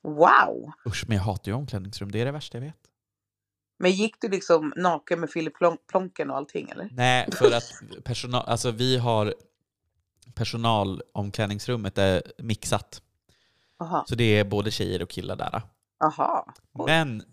[0.04, 0.72] Wow!
[0.88, 2.12] Usch, men jag hatar ju omklädningsrum.
[2.12, 2.76] Det är det värsta jag vet.
[3.80, 6.90] Men gick du liksom naken med Filip Plon- Plonken och allting eller?
[6.92, 7.72] Nej, för att
[8.04, 9.34] personal, alltså vi har
[10.36, 13.02] personalomklädningsrummet är mixat.
[13.80, 14.06] Aha.
[14.08, 15.62] Så det är både tjejer och killar där.
[16.06, 16.54] Aha.
[16.74, 16.86] Oj.
[16.86, 17.24] Men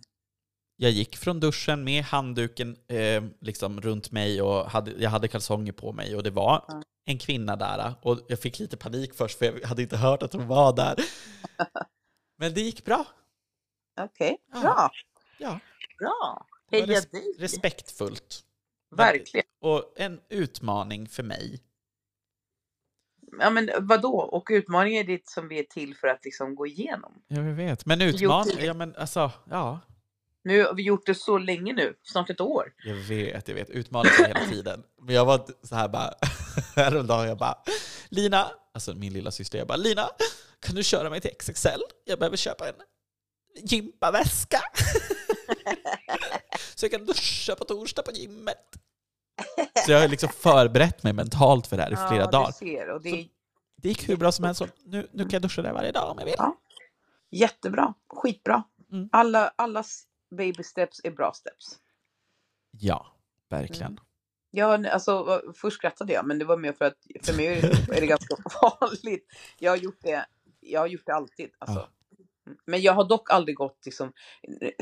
[0.77, 5.73] jag gick från duschen med handduken eh, liksom runt mig och hade, jag hade kalsonger
[5.73, 6.83] på mig och det var Ja.
[7.05, 7.95] en kvinna där.
[8.03, 10.97] Och jag fick lite panik först för jag hade inte hört att hon var där.
[12.39, 13.07] Men det gick bra.
[14.01, 14.61] Okej, Ja.
[14.61, 14.91] bra.
[15.39, 15.59] Ja,
[15.99, 16.47] Bra.
[16.71, 17.35] Heja res- dig.
[17.39, 18.41] respektfullt.
[18.97, 19.47] Verkligen.
[19.61, 21.61] Och en utmaning för mig.
[23.41, 24.19] Ja men vadå?
[24.21, 27.23] Och utmaningen är det som vi är till för att liksom gå igenom.
[27.29, 27.87] Ja, jag vet.
[27.87, 29.81] Men utmaning, ja men alltså, ja.
[30.45, 32.73] Nu har vi gjort det så länge nu, snart ett år.
[32.85, 33.71] Jag vet, jag vet.
[33.71, 34.83] Utmanar sig hela tiden.
[35.03, 36.15] Men jag var så här bara,
[36.77, 37.59] häromdagen jag bara,
[38.09, 40.09] Lina, alltså min lilla syster, jag bara, Lina,
[40.61, 41.83] kan du köra mig till XXL?
[42.05, 42.75] Jag behöver köpa en
[43.65, 44.61] gympaväska.
[46.75, 48.77] så jag kan duscha på torsdag på gymmet.
[49.87, 52.53] Så jag har liksom förberett mig mentalt för det här i flera ja, dagar.
[52.53, 53.29] Ser, och det är
[53.77, 54.59] Det gick hur bra som helst.
[54.59, 56.35] så Nu, nu kan jag duscha där varje dag om jag vill.
[56.39, 56.57] Ja.
[57.31, 58.63] jättebra, skitbra.
[58.93, 59.09] Mm.
[59.13, 60.07] Alla, allas
[60.37, 61.79] baby steps är bra steps.
[62.71, 63.07] Ja,
[63.51, 64.01] verkligen.
[64.51, 67.97] Ja, alltså, först skrattade jag, men det var mer för att för mig är det,
[67.97, 68.37] är det ganska
[68.81, 69.27] vanligt.
[69.59, 70.27] Jag har gjort det,
[70.61, 71.51] jag har gjort det alltid.
[71.59, 71.79] Alltså.
[71.79, 71.89] Ja.
[72.67, 74.13] Men jag har dock aldrig gått liksom,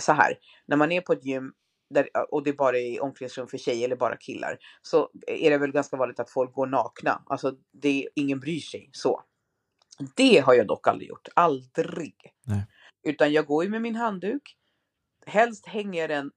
[0.01, 1.53] så här, när man är på ett gym
[1.91, 5.73] där, och det bara är omklädningsrum för tjejer eller bara killar, så är det väl
[5.73, 7.23] ganska vanligt att folk går nakna.
[7.27, 9.23] Alltså, det, ingen bryr sig så.
[10.17, 11.29] Det har jag dock aldrig gjort.
[11.35, 12.15] Aldrig.
[12.47, 12.67] Nej.
[13.03, 14.57] Utan jag går ju med min handduk.
[15.31, 16.31] Helst hänger jag den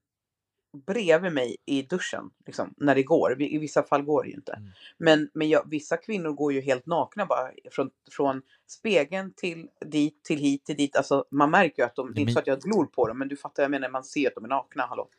[0.87, 3.41] bredvid mig i duschen, liksom, när det går.
[3.41, 4.53] I vissa fall går det ju inte.
[4.53, 4.69] Mm.
[4.97, 10.23] Men, men jag, vissa kvinnor går ju helt nakna bara från, från spegeln till dit,
[10.23, 10.95] till hit, till dit.
[10.95, 13.19] Alltså man märker ju att de, det är inte så att jag glor på dem,
[13.19, 15.09] men du fattar, jag menar, man ser att de är nakna, hallå.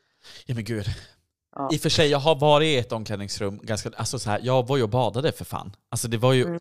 [0.47, 0.85] Ja men gud.
[1.57, 1.69] Ja.
[1.73, 4.67] I och för sig, jag har varit i ett omklädningsrum ganska, alltså så här, jag
[4.69, 5.77] var ju och badade för fan.
[5.89, 6.59] Alltså det var ju Mm.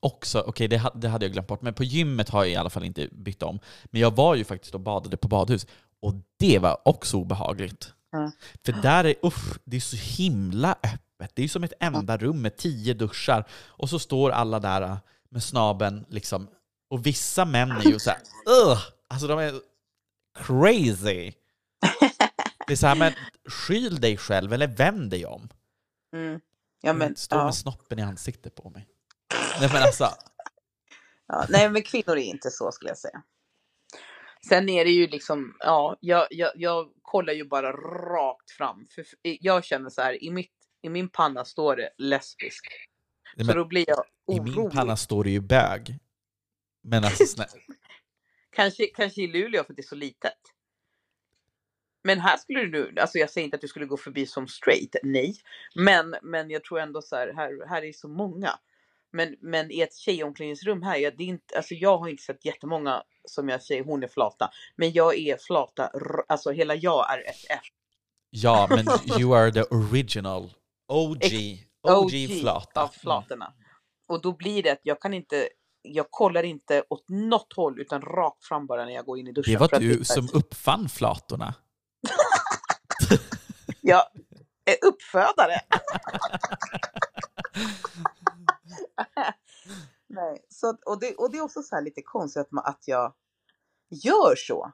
[0.00, 2.56] också, okej det, ha- det hade jag glömt bort, men på gymmet har jag i
[2.56, 3.58] alla fall inte bytt om.
[3.84, 5.66] Men jag var ju faktiskt och badade på badhus,
[6.02, 7.92] och det var också obehagligt.
[8.10, 8.32] Ja.
[8.64, 11.32] För där är, usch, det är så himla öppet.
[11.34, 14.96] Det är som ett enda rum med tio duschar, och så står alla där äh,
[15.30, 16.48] med snaben liksom.
[16.90, 18.20] Och vissa män är ju så här,
[18.64, 18.80] Ugh!
[19.08, 19.54] alltså de är
[20.38, 21.32] crazy.
[22.66, 23.12] Det är så här, men
[23.48, 25.48] skyl dig själv eller vänd dig om.
[26.16, 26.40] Mm.
[26.80, 27.44] Ja, men, Stå ja.
[27.44, 28.88] med snoppen i ansiktet på mig.
[29.60, 30.08] Nej men alltså,
[31.28, 33.22] Ja, nej, men kvinnor är inte så skulle jag säga.
[34.48, 37.72] Sen är det ju liksom, ja, jag, jag, jag kollar ju bara
[38.16, 38.86] rakt fram.
[38.94, 42.66] För jag känner så här, i, mitt, i min panna står det lesbisk.
[43.36, 44.04] nej, Så men, då blir jag
[44.36, 44.56] i orolig.
[44.56, 45.98] min panna står det ju bög.
[46.82, 47.50] Men alltså snälla,
[48.50, 50.32] Kanske, kanske i Luleå för att det är så litet.
[52.04, 54.48] Men här skulle du nu, alltså jag säger inte att du skulle gå förbi som
[54.48, 55.36] straight, nej.
[55.74, 58.58] Men, men jag tror ändå så här, här, här är så många.
[59.12, 62.44] Men, men i ett tjejomklädningsrum här, jag, det är inte, alltså jag har inte sett
[62.44, 64.50] jättemånga som jag säger, hon är flata.
[64.76, 65.90] Men jag är flata,
[66.28, 67.64] alltså hela jag är ett F.
[68.30, 68.86] ja men
[69.20, 70.50] you are the original
[70.88, 71.24] OG,
[71.82, 72.82] OG, flata.
[72.82, 73.52] av flatorna.
[74.08, 75.48] Och då blir det att jag kan inte,
[75.82, 79.32] jag kollar inte åt något håll utan rakt fram bara när jag går in i
[79.32, 79.52] duschen.
[79.52, 81.54] Det var du som uppfann flatorna.
[83.80, 84.02] Jag
[84.64, 85.60] är uppfödare.
[90.06, 92.82] Nej, så, och, det, och det är också så här lite konstigt att, man, att
[92.86, 93.12] jag
[93.90, 94.72] gör så.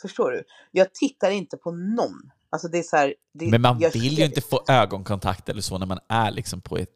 [0.00, 0.44] Förstår du?
[0.70, 2.30] Jag tittar inte på någon.
[2.50, 5.78] Alltså det är så här, det, Men man vill ju inte få ögonkontakt eller så
[5.78, 6.94] när man är liksom på ett,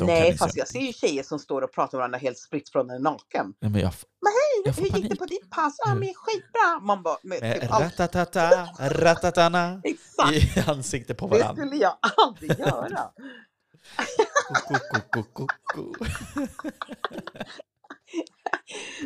[0.00, 2.90] Nej, fast jag ser ju tjejer som står och pratar med varandra helt spritt från
[2.90, 3.54] en naken.
[3.60, 4.32] Nej, men jag, Men
[4.74, 5.74] hej, hur gick det på ditt pass?
[5.78, 5.98] Ja, Mm.
[6.00, 6.80] men skitbra.
[6.86, 10.32] Man bara, men, med typ, allt- ratatata, ratatana exakt.
[10.32, 11.62] i ansiktet på Det varandra.
[11.62, 13.10] skulle jag aldrig göra.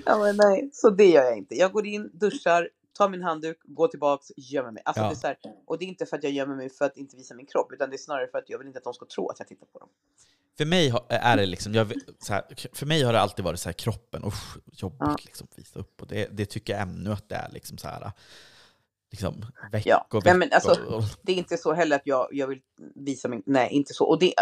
[0.06, 1.54] Ja, men nej, så det gör jag inte.
[1.54, 2.68] Jag går in, duschar,
[2.98, 4.82] tar min handduk, går tillbaks, gömmer mig.
[4.86, 5.08] Alltså, Ja.
[5.08, 6.96] det är så här, och det är inte för att jag gömmer mig för att
[6.96, 8.94] inte visa min kropp, utan det är snarare för att jag vill inte att de
[8.94, 9.88] ska tro att jag tittar på dem.
[10.58, 11.92] För mig har- är det liksom, jag,
[12.28, 12.44] här,
[12.76, 15.16] för mig har det alltid varit så här kroppen, usch, jobbigt Ja.
[15.24, 16.02] liksom visa upp.
[16.02, 18.12] Och det, det tycker jag ännu att det är liksom så här,
[19.12, 19.42] liksom
[19.72, 22.60] veck Ja, och nej, men alltså- Det är inte så heller att jag, jag vill
[22.94, 23.42] visa min...
[23.46, 24.04] Nej, inte så.
[24.06, 24.34] Och det,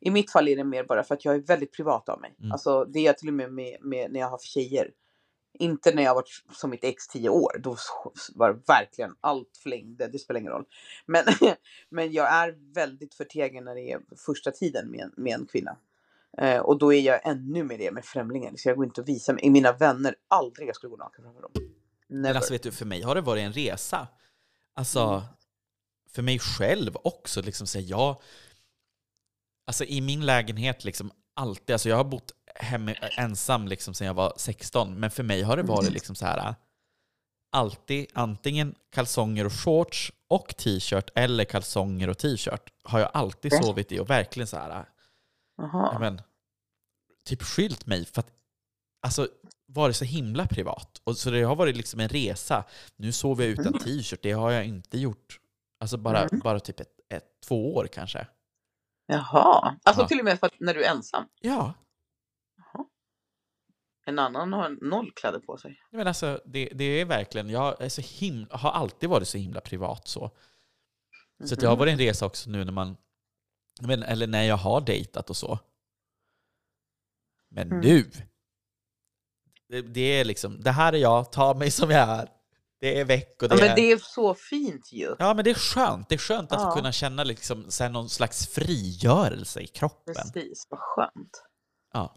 [0.00, 2.34] I mitt fall är det mer bara för att jag är väldigt privat av mig.
[2.38, 2.52] Mm.
[2.52, 4.90] Alltså, det är jag till och med, med, med när jag har tjejer.
[5.58, 7.58] Inte när jag varit som mitt ex tio år.
[7.58, 7.76] Då
[8.34, 10.06] var det verkligen allt flängde.
[10.06, 10.64] Det spelar ingen roll.
[11.06, 11.24] Men,
[11.90, 15.76] men jag är väldigt förtegen när det är första tiden med, en- med en kvinna.
[16.38, 18.52] Eh, och då är jag ännu mer det med främlingar.
[18.56, 19.50] Så jag går inte och visar mig.
[19.50, 21.52] Mina vänner, aldrig jag skulle gå naken framför dem.
[22.08, 22.34] Men Never.
[22.36, 24.08] alltså vet du, för mig har det varit en resa.
[24.74, 25.22] Alltså, Mm.
[26.10, 28.20] för mig själv också, liksom säga jag...
[29.66, 34.14] Alltså i min lägenhet liksom alltid, alltså jag har bott hemma ensam liksom sedan jag
[34.14, 36.54] var 16, men för mig har det varit liksom så här
[37.52, 43.92] alltid antingen kalsonger och shorts och t-shirt eller kalsonger och t-shirt har jag alltid sovit
[43.92, 44.86] i och verkligen så här
[46.00, 46.22] men,
[47.24, 48.32] typ skylt mig för att
[49.00, 49.28] alltså,
[49.66, 51.00] varit så himla privat.
[51.04, 52.64] Och så det har varit liksom en resa.
[52.96, 53.78] Nu sover jag utan Mm.
[53.78, 55.40] t-shirt, det har jag inte gjort.
[55.80, 56.40] Alltså bara, Mm.
[56.44, 58.26] bara typ ett, ett, två år kanske.
[59.06, 59.76] Jaha.
[59.82, 60.08] Alltså Ja.
[60.08, 61.24] till och med för att när du är ensam.
[61.40, 61.74] Ja,
[64.06, 65.80] En annan har noll kläder på sig.
[65.90, 69.60] Men alltså, det, det är verkligen, jag är så himla, har alltid varit så himla
[69.60, 70.30] privat så.
[71.44, 71.78] Så jag har Mhm.
[71.78, 72.96] varit en resa också nu när man,
[73.80, 75.58] men, eller när jag har dejtat och så.
[77.48, 77.80] Men Mm.
[77.80, 78.10] nu,
[79.68, 82.28] det, det är liksom, det här är jag, ta mig som jag är.
[82.80, 83.76] Det är veck och det, Ja, men är...
[83.76, 85.14] det är så fint ju.
[85.18, 86.70] Ja men det är skönt, det är skönt att Ja.
[86.76, 90.14] kunna känna liksom, så här, någon slags frigörelse i kroppen.
[90.14, 91.42] Precis, vad skönt.
[91.92, 92.14] Ja.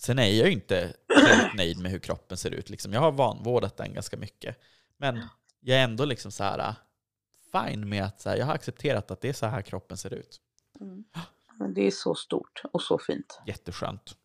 [0.00, 0.94] Sen är jag ju inte
[1.26, 2.70] helt nöjd med hur kroppen ser ut.
[2.70, 2.92] Liksom.
[2.92, 4.56] Jag har vanvårdat den ganska mycket.
[4.96, 5.22] Men
[5.60, 6.74] jag är ändå liksom så här äh,
[7.52, 10.14] fine med att så här, jag har accepterat att det är så här kroppen ser
[10.14, 10.40] ut.
[11.58, 13.40] Men det är så stort och så fint.
[13.46, 14.16] Jätteskönt.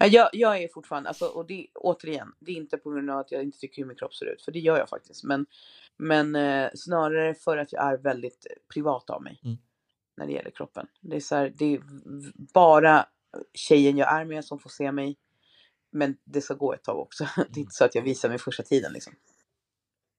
[0.00, 3.18] Ja, Jag, jag är fortfarande, alltså, och det, återigen, det är inte på grund av
[3.18, 5.24] att jag inte tycker hur min kropp ser ut, för det gör jag faktiskt.
[5.24, 5.46] Men,
[5.96, 9.58] men eh, snarare för att jag är väldigt privat av mig Mm.
[10.16, 10.86] när det gäller kroppen.
[11.00, 11.82] Det är, så här, det är
[12.54, 13.06] bara
[13.54, 15.16] tjejen jag är med som får se mig.
[15.92, 17.24] Men det ska gå ett tag också.
[17.36, 19.12] Det är inte så att jag visar mig första tiden liksom.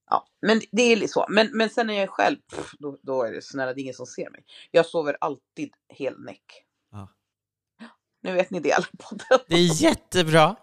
[0.09, 1.25] Ja, men det är så.
[1.29, 3.84] Men, men sen när jag är själv, pff, då, då är det snälla, det är
[3.84, 4.43] ingen som ser mig.
[4.71, 6.65] Jag sover alltid helnäck.
[6.91, 7.09] Ja.
[8.22, 9.39] Nu vet ni det alla podden.
[9.47, 10.55] Det är jättebra!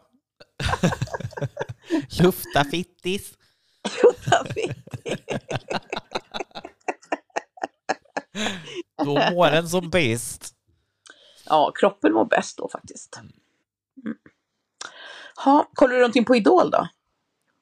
[2.21, 3.39] Lufta fittis.
[9.05, 10.55] Då mår den som bäst.
[11.47, 13.17] Ja, kroppen mår bäst då faktiskt.
[13.17, 14.17] Mm.
[15.45, 16.89] Ha, kollar du någonting på Idol då?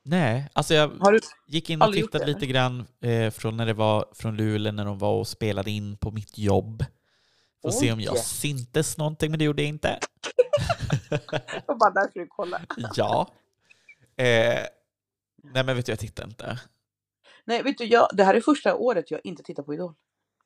[0.02, 0.92] Nej, alltså jag
[1.46, 4.98] gick in och tittade lite grann eh, från när det var från Luleå när de
[4.98, 6.84] var och spelade in på mitt jobb.
[7.72, 9.98] Får se om jag syntes någonting, men det gjorde jag inte.
[11.66, 12.64] Var bara därför du kollade.
[12.96, 13.30] Ja.
[14.16, 14.60] Eh,
[15.42, 16.60] nej men vet du, jag tittar inte.
[17.44, 19.94] Nej, vet du, jag, det här är första året jag inte tittar på Idol.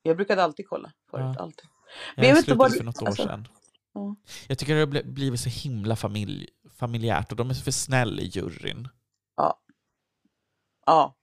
[0.03, 1.43] Jag brukade alltid kolla förut, Ja.
[1.43, 1.65] alltid.
[1.65, 3.49] Jag, Men jag inte slutade vad för något år alltså- sedan.
[3.95, 4.17] Ja.
[4.49, 6.49] Jag tycker det har bli- blivit så himla familj,
[6.79, 8.89] familjärt och de är så för snäll i juryn.
[9.37, 9.61] Ja,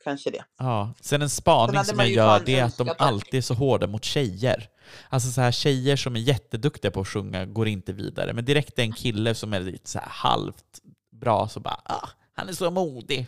[0.04, 0.44] kanske det.
[0.58, 0.94] Ja.
[1.02, 4.04] Sen en spaning som jag gör det är att de alltid är så hårda mot
[4.04, 4.70] tjejer.
[5.10, 8.34] Alltså så här tjejer som är jätteduktiga på att sjunga går inte vidare.
[8.34, 12.10] Men direkt är en kille som är lite så här halvt bra så bara ah,
[12.34, 13.28] han är så modig,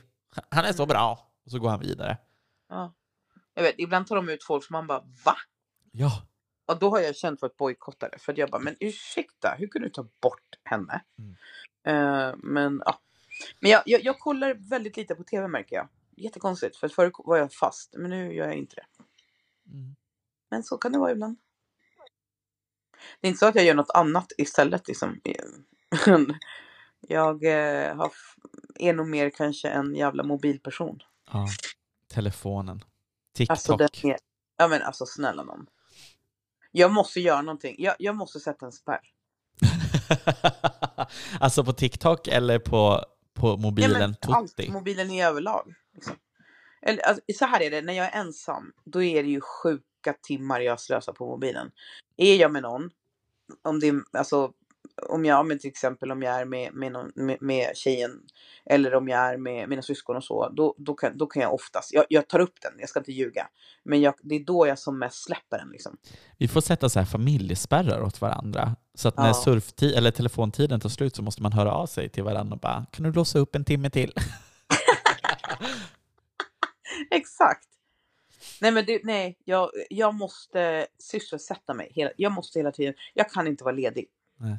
[0.49, 1.19] han är så bra.
[1.45, 2.17] Och så går han vidare.
[2.69, 2.93] Ja.
[3.53, 5.35] Jag vet, ibland tar de ut folk som man bara va?
[5.91, 6.21] Ja,
[6.67, 8.19] Och då har jag känt för att bojkotta det.
[8.19, 11.01] För att jag bara, men ursäkta, hur kunde du ta bort henne?
[11.19, 11.35] Mm.
[11.83, 12.99] Eh, men ja.
[13.59, 15.87] Men jag, jag, jag kollar väldigt lite på tv märker jag.
[16.19, 18.85] Jättekonstigt, för förr var jag fast, men nu gör jag inte det.
[19.71, 19.95] mm.
[20.51, 21.37] Men så kan det vara ibland.
[23.21, 24.87] Det är inte så att jag gör något annat istället.
[24.87, 25.21] Liksom.
[27.01, 28.11] Jag eh, har,
[28.75, 30.99] är nog mer kanske en jävla mobilperson.
[31.31, 31.47] ja.
[32.07, 32.83] telefonen.
[33.33, 33.81] TikTok.
[33.81, 34.17] Alltså, är,
[34.57, 35.65] ja men alltså snälla någon.
[36.71, 37.75] Jag måste göra någonting.
[37.79, 39.01] Jag, jag måste sätta en spärr.
[41.39, 45.73] alltså på TikTok eller på, på mobilen Ja, men allt, mobilen i överlag.
[45.95, 46.15] Liksom.
[46.81, 50.13] Eller, alltså, så här är det, när jag är ensam, då är det ju sjuka
[50.21, 51.71] timmar jag slösar på mobilen.
[52.17, 52.89] Är jag med någon,
[53.61, 54.51] om det är, alltså,
[55.09, 58.11] om jag, men till exempel om jag är med, med, någon, med, med tjejen,
[58.65, 61.53] eller om jag är med mina syskon och så, då, då, kan, då kan jag
[61.53, 63.47] oftast, jag, jag tar upp den, jag ska inte ljuga.
[63.83, 65.97] Men jag, det är då jag som mest släpper den liksom.
[66.37, 68.75] Vi får sätta så här familjespärrar åt varandra.
[68.95, 69.33] Så att när Ja.
[69.33, 72.85] surftid, eller telefontiden tar slut så måste man höra av sig till varandra och bara
[72.91, 74.13] kan du låsa upp en timme till?
[77.39, 77.67] Exakt.
[78.61, 81.91] Nej men det, nej, jag, jag måste sysselsätta mig.
[81.95, 82.93] Hela, jag måste hela tiden.
[83.13, 84.07] Jag kan inte vara ledig.
[84.37, 84.57] Nej.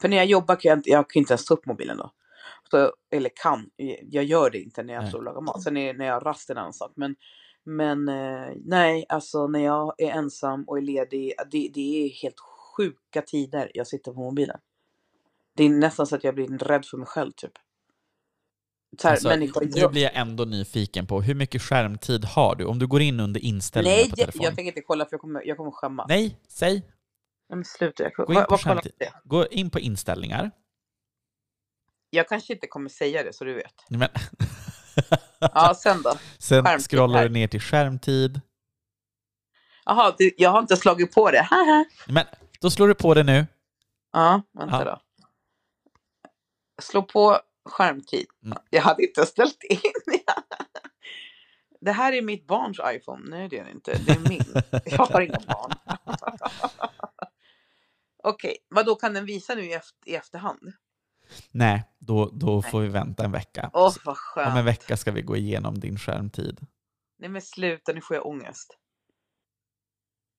[0.00, 2.12] För när jag jobbar kan jag, inte, jag kan inte ens ta upp mobilen då.
[2.70, 3.70] Så, eller kan,
[4.02, 5.62] jag gör det inte när jag står och lagar mat.
[5.62, 6.92] Sen är, när jag har rast en annan sak.
[6.94, 7.16] Men,
[7.64, 11.32] men eh, nej, alltså när jag är ensam och är ledig.
[11.50, 12.40] Det, det är helt
[12.76, 14.58] sjuka tider jag sitter på mobilen.
[15.56, 17.52] Det är nästan så att jag blir rädd för mig själv typ.
[18.98, 22.64] Så här, Alltså, människor, nu blir jag ändå nyfiken på hur mycket skärmtid har du?
[22.64, 24.42] Om du går in under inställningar Nej, på jag, telefon.
[24.44, 26.06] jag tänker inte kolla för jag kommer, jag kommer skämmas.
[26.08, 26.72] Nej, säg.
[26.72, 28.02] Nej, men sluta.
[28.02, 28.92] Jag, Gå in på vad skärmtid.
[28.98, 29.12] det?
[29.24, 30.50] Gå in på inställningar.
[32.10, 33.74] Jag kanske inte kommer säga det så du vet.
[33.88, 34.08] Nej, Men
[35.54, 36.12] Ja, sen då?
[36.38, 37.28] Sen Skärmtid scrollar här.
[37.28, 38.40] du ner till skärmtid.
[39.84, 41.48] Jaha, jag har inte slagit på det.
[42.08, 42.24] Men
[42.60, 43.46] då slår du på det nu.
[44.12, 44.84] ja, vänta Ja.
[44.84, 45.00] då.
[46.82, 47.38] Slå på
[47.70, 48.26] skärmtid.
[48.44, 48.58] Mm.
[48.70, 49.78] Jag hade inte ställt in.
[51.80, 53.36] det här är mitt barns iPhone.
[53.36, 53.98] Nej, det är det inte.
[54.06, 54.62] Det är min.
[54.84, 55.72] Jag har inga barn.
[58.22, 60.72] Okej, vad då kan den visa nu i, efter, i efterhand?
[61.52, 63.70] Nej, då, då får vi vänta en vecka.
[63.72, 64.52] Åh, vad skönt.
[64.52, 66.66] Om en vecka ska vi gå igenom din skärmtid.
[67.18, 67.92] Nej, men sluta.
[67.92, 68.76] Nu får jag ångest.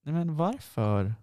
[0.04, 1.14] Nej, men varför?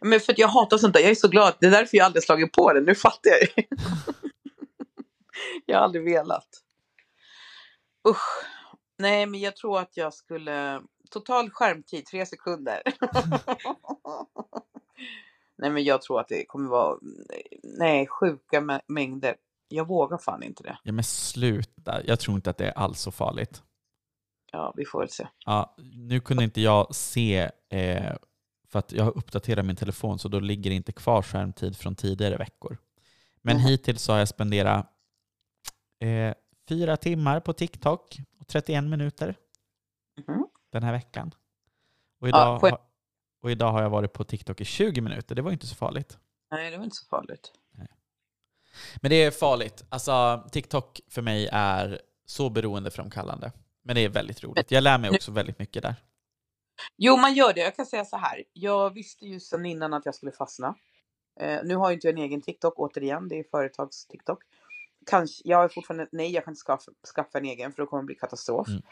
[0.00, 1.00] Men för att jag hatar sånt där.
[1.00, 1.54] Jag är så glad.
[1.60, 2.80] Det är därför jag aldrig slagit på det.
[2.80, 3.64] Nu fattar jag.
[5.66, 6.48] Jag har aldrig velat.
[8.08, 8.44] Usch.
[8.98, 10.82] Nej, men jag tror att jag skulle...
[11.10, 12.82] Total skärmtid, tre sekunder.
[15.58, 16.98] Nej, men jag tror att det kommer vara...
[17.62, 19.36] Nej, sjuka mä- mängder.
[19.68, 20.78] Jag vågar fan inte det.
[20.82, 23.62] Ja men sluta, jag tror inte att det är alls så farligt.
[24.52, 25.28] Ja, vi får väl se.
[25.44, 28.16] Ja, nu kunde inte jag se, eh,
[28.68, 31.94] för att jag har uppdaterat min telefon så då ligger det inte kvar skärmtid från
[31.94, 32.78] tidigare veckor.
[33.42, 33.68] Men Jaha.
[33.68, 34.92] hittills så har jag spenderat
[36.00, 36.34] eh,
[36.68, 39.36] fyra timmar på TikTok och 31 minuter
[40.26, 40.46] Mhm.
[40.72, 41.34] den här veckan.
[42.20, 42.78] Och Ja, idag, har,
[43.42, 46.18] och idag har jag varit på TikTok i 20 minuter, det var inte så farligt.
[46.50, 47.52] Nej, det var inte så farligt.
[49.02, 49.84] Men det är farligt.
[49.88, 53.52] Alltså, TikTok för mig är så beroendeframkallande.
[53.82, 54.70] Men det är väldigt roligt.
[54.70, 55.94] Jag lär mig också väldigt mycket där.
[56.96, 57.60] Jo, man gör det.
[57.60, 58.44] Jag kan säga så här.
[58.52, 60.74] Jag visste ju sedan innan att jag skulle fastna.
[61.40, 63.28] Eh, nu har ju inte jag en egen TikTok återigen.
[63.28, 64.42] Det är företags TikTok.
[65.10, 68.02] Kanske, jag är fortfarande, nej jag kan inte skaffa, skaffa en egen för då kommer
[68.02, 68.68] det bli katastrof.
[68.68, 68.82] Mm.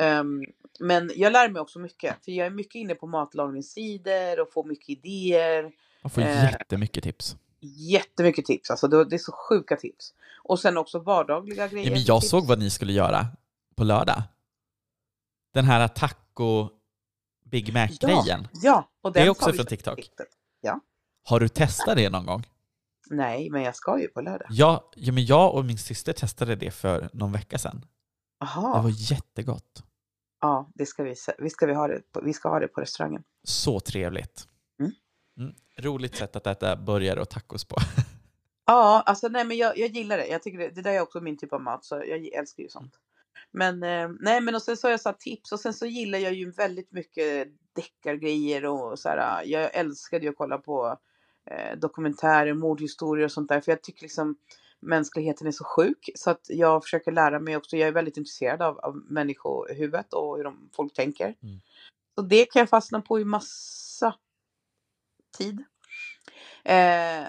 [0.00, 0.42] Ehm,
[0.80, 2.24] men jag lär mig också mycket.
[2.24, 5.72] För jag är mycket inne på matlagningssidor och får mycket idéer.
[6.02, 6.44] Man får Eh.
[6.52, 7.36] jättemycket tips.
[7.60, 8.70] Jättemycket tips.
[8.70, 10.14] Alltså det det är så sjuka tips.
[10.42, 11.86] Och sen också vardagliga grejer.
[11.86, 12.30] Ja, men jag tips.
[12.30, 13.26] såg vad ni skulle göra
[13.76, 14.22] på lördag.
[15.54, 16.68] Den här taco
[17.44, 18.48] Big Mac-grejen.
[18.62, 19.96] Ja, och Det är den också från TikTok.
[19.96, 20.26] TikTok.
[21.24, 22.46] Har du testat det någon gång?
[23.10, 24.48] Nej, men jag ska ju på lördag.
[24.50, 27.80] Ja, ja, men jag och min syster testade det för någon vecka sedan.
[27.80, 28.82] Det Aha.
[28.82, 29.82] var jättegott.
[30.40, 32.80] Ja, det ska vi, vi, ska vi, ha det på, vi ska ha det på
[32.80, 33.22] restaurangen.
[33.42, 34.48] Så trevligt.
[34.80, 34.92] Mm.
[35.38, 35.54] Mm.
[35.78, 37.76] Roligt sätt att äta burgare och tacos på.
[38.70, 40.26] Ja, alltså nej men jag, jag gillar det.
[40.26, 42.68] Jag tycker det, det där är också min typ av mat så jag älskar ju
[42.68, 42.94] sånt.
[43.50, 46.18] Men eh, nej men och sen så har jag satt tips och sen så gillar
[46.18, 49.42] jag ju väldigt mycket deckargrejer och så här.
[49.44, 50.98] Jag älskade ju att kolla på
[51.50, 54.36] eh, dokumentärer, mordhistorier och sånt där för jag tycker liksom
[54.80, 57.76] mänskligheten är så sjuk så att jag försöker lära mig också.
[57.76, 61.34] Jag är väldigt intresserad av, av människohuvudet och hur de, folk tänker.
[61.42, 61.60] Mm.
[62.14, 64.14] Så det kan jag fastna på i massa
[65.38, 65.64] tid.
[66.64, 67.26] Eh,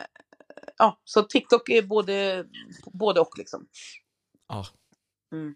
[0.78, 2.46] ja, så TikTok är både,
[2.94, 3.68] både och liksom.
[4.48, 4.66] Ja.
[5.32, 5.56] Mm.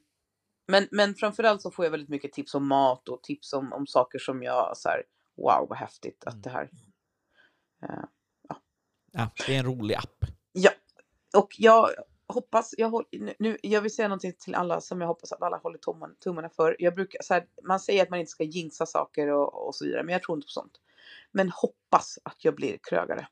[0.68, 3.88] Men, men framförallt så får jag väldigt mycket tips om mat och tips om, om
[3.88, 5.04] saker som jag så här,
[5.36, 6.42] wow vad häftigt att Mm.
[6.42, 6.70] det här.
[7.84, 8.04] Eh,
[9.16, 10.26] Ja, det är en rolig app.
[10.52, 10.72] ja,
[11.38, 11.90] och jag
[12.28, 13.06] hoppas, jag, håll,
[13.40, 16.50] nu- jag vill säga någonting till alla som jag hoppas att alla håller tummarna, tummarna
[16.50, 16.76] för.
[16.80, 19.86] Jag brukar, så här, man säger att man inte ska jinxa saker och, och så
[19.86, 20.74] vidare, men jag tror inte på sånt.
[21.32, 23.28] Men hoppas att jag blir krögare.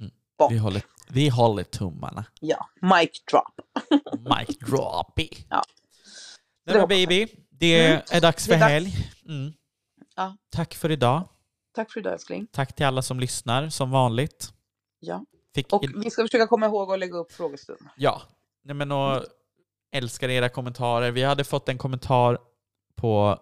[0.00, 0.10] Mm.
[0.50, 2.24] Vi håller, vi håller tummarna.
[2.40, 3.60] Ja, mic drop.
[4.38, 5.28] Mic droppy.
[5.50, 5.62] Ja.
[6.64, 8.02] Nej, men baby, det Mm.
[8.10, 8.70] är dags för är dags.
[8.70, 8.92] helg.
[9.28, 9.52] Mm.
[10.16, 10.36] Ja.
[10.50, 11.28] Tack för idag.
[11.72, 12.46] Tack för idag älskling.
[12.52, 14.52] Tack till alla som lyssnar, som vanligt.
[15.00, 15.24] Ja.
[15.54, 17.88] Fick Och vi ska försöka komma ihåg att lägga upp frågestund.
[17.96, 18.22] Ja,
[18.68, 19.24] Nej, men och
[19.92, 21.10] älskar era kommentarer.
[21.10, 22.38] Vi hade fått en kommentar
[22.96, 23.38] på,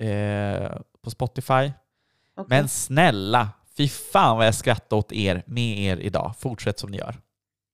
[0.00, 1.52] eh, på Spotify.
[1.52, 2.46] Okej.
[2.48, 6.34] Men snälla, fy fan vad jag skrattade åt er med er idag.
[6.38, 7.16] Fortsätt som ni gör.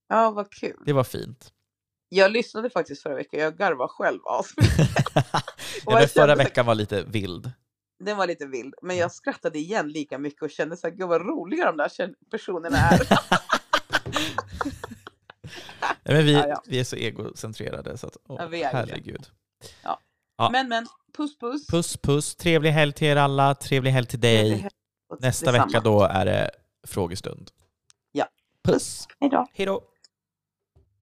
[0.09, 0.83] Ja, vad kul.
[0.87, 1.53] Det var fint.
[2.09, 3.41] Jag lyssnade faktiskt förra veckan.
[3.41, 4.47] Jag garvade själv as.
[5.87, 7.51] ja, förra veckan var lite vild.
[7.99, 8.75] Den var lite vild.
[8.83, 11.91] Men jag skrattade igen lika mycket och kände så här, gud vad roliga de där
[12.31, 13.01] personerna är.
[16.05, 16.63] Nej, men vi, Ja, ja.
[16.67, 19.27] vi är så egocentrerade så att, åh, Ja, herregud.
[19.83, 20.01] Ja.
[20.53, 20.87] Men men,
[21.17, 21.67] puss puss.
[21.67, 24.69] Puss puss, trevlig helg till er alla, trevlig helg till dig.
[25.09, 25.67] Och Nästa detsamma.
[25.67, 26.51] vecka då är det
[26.87, 27.51] frågestund.
[28.13, 28.27] Ja.
[28.65, 29.47] Puss, Hej då.
[29.53, 29.83] hej då.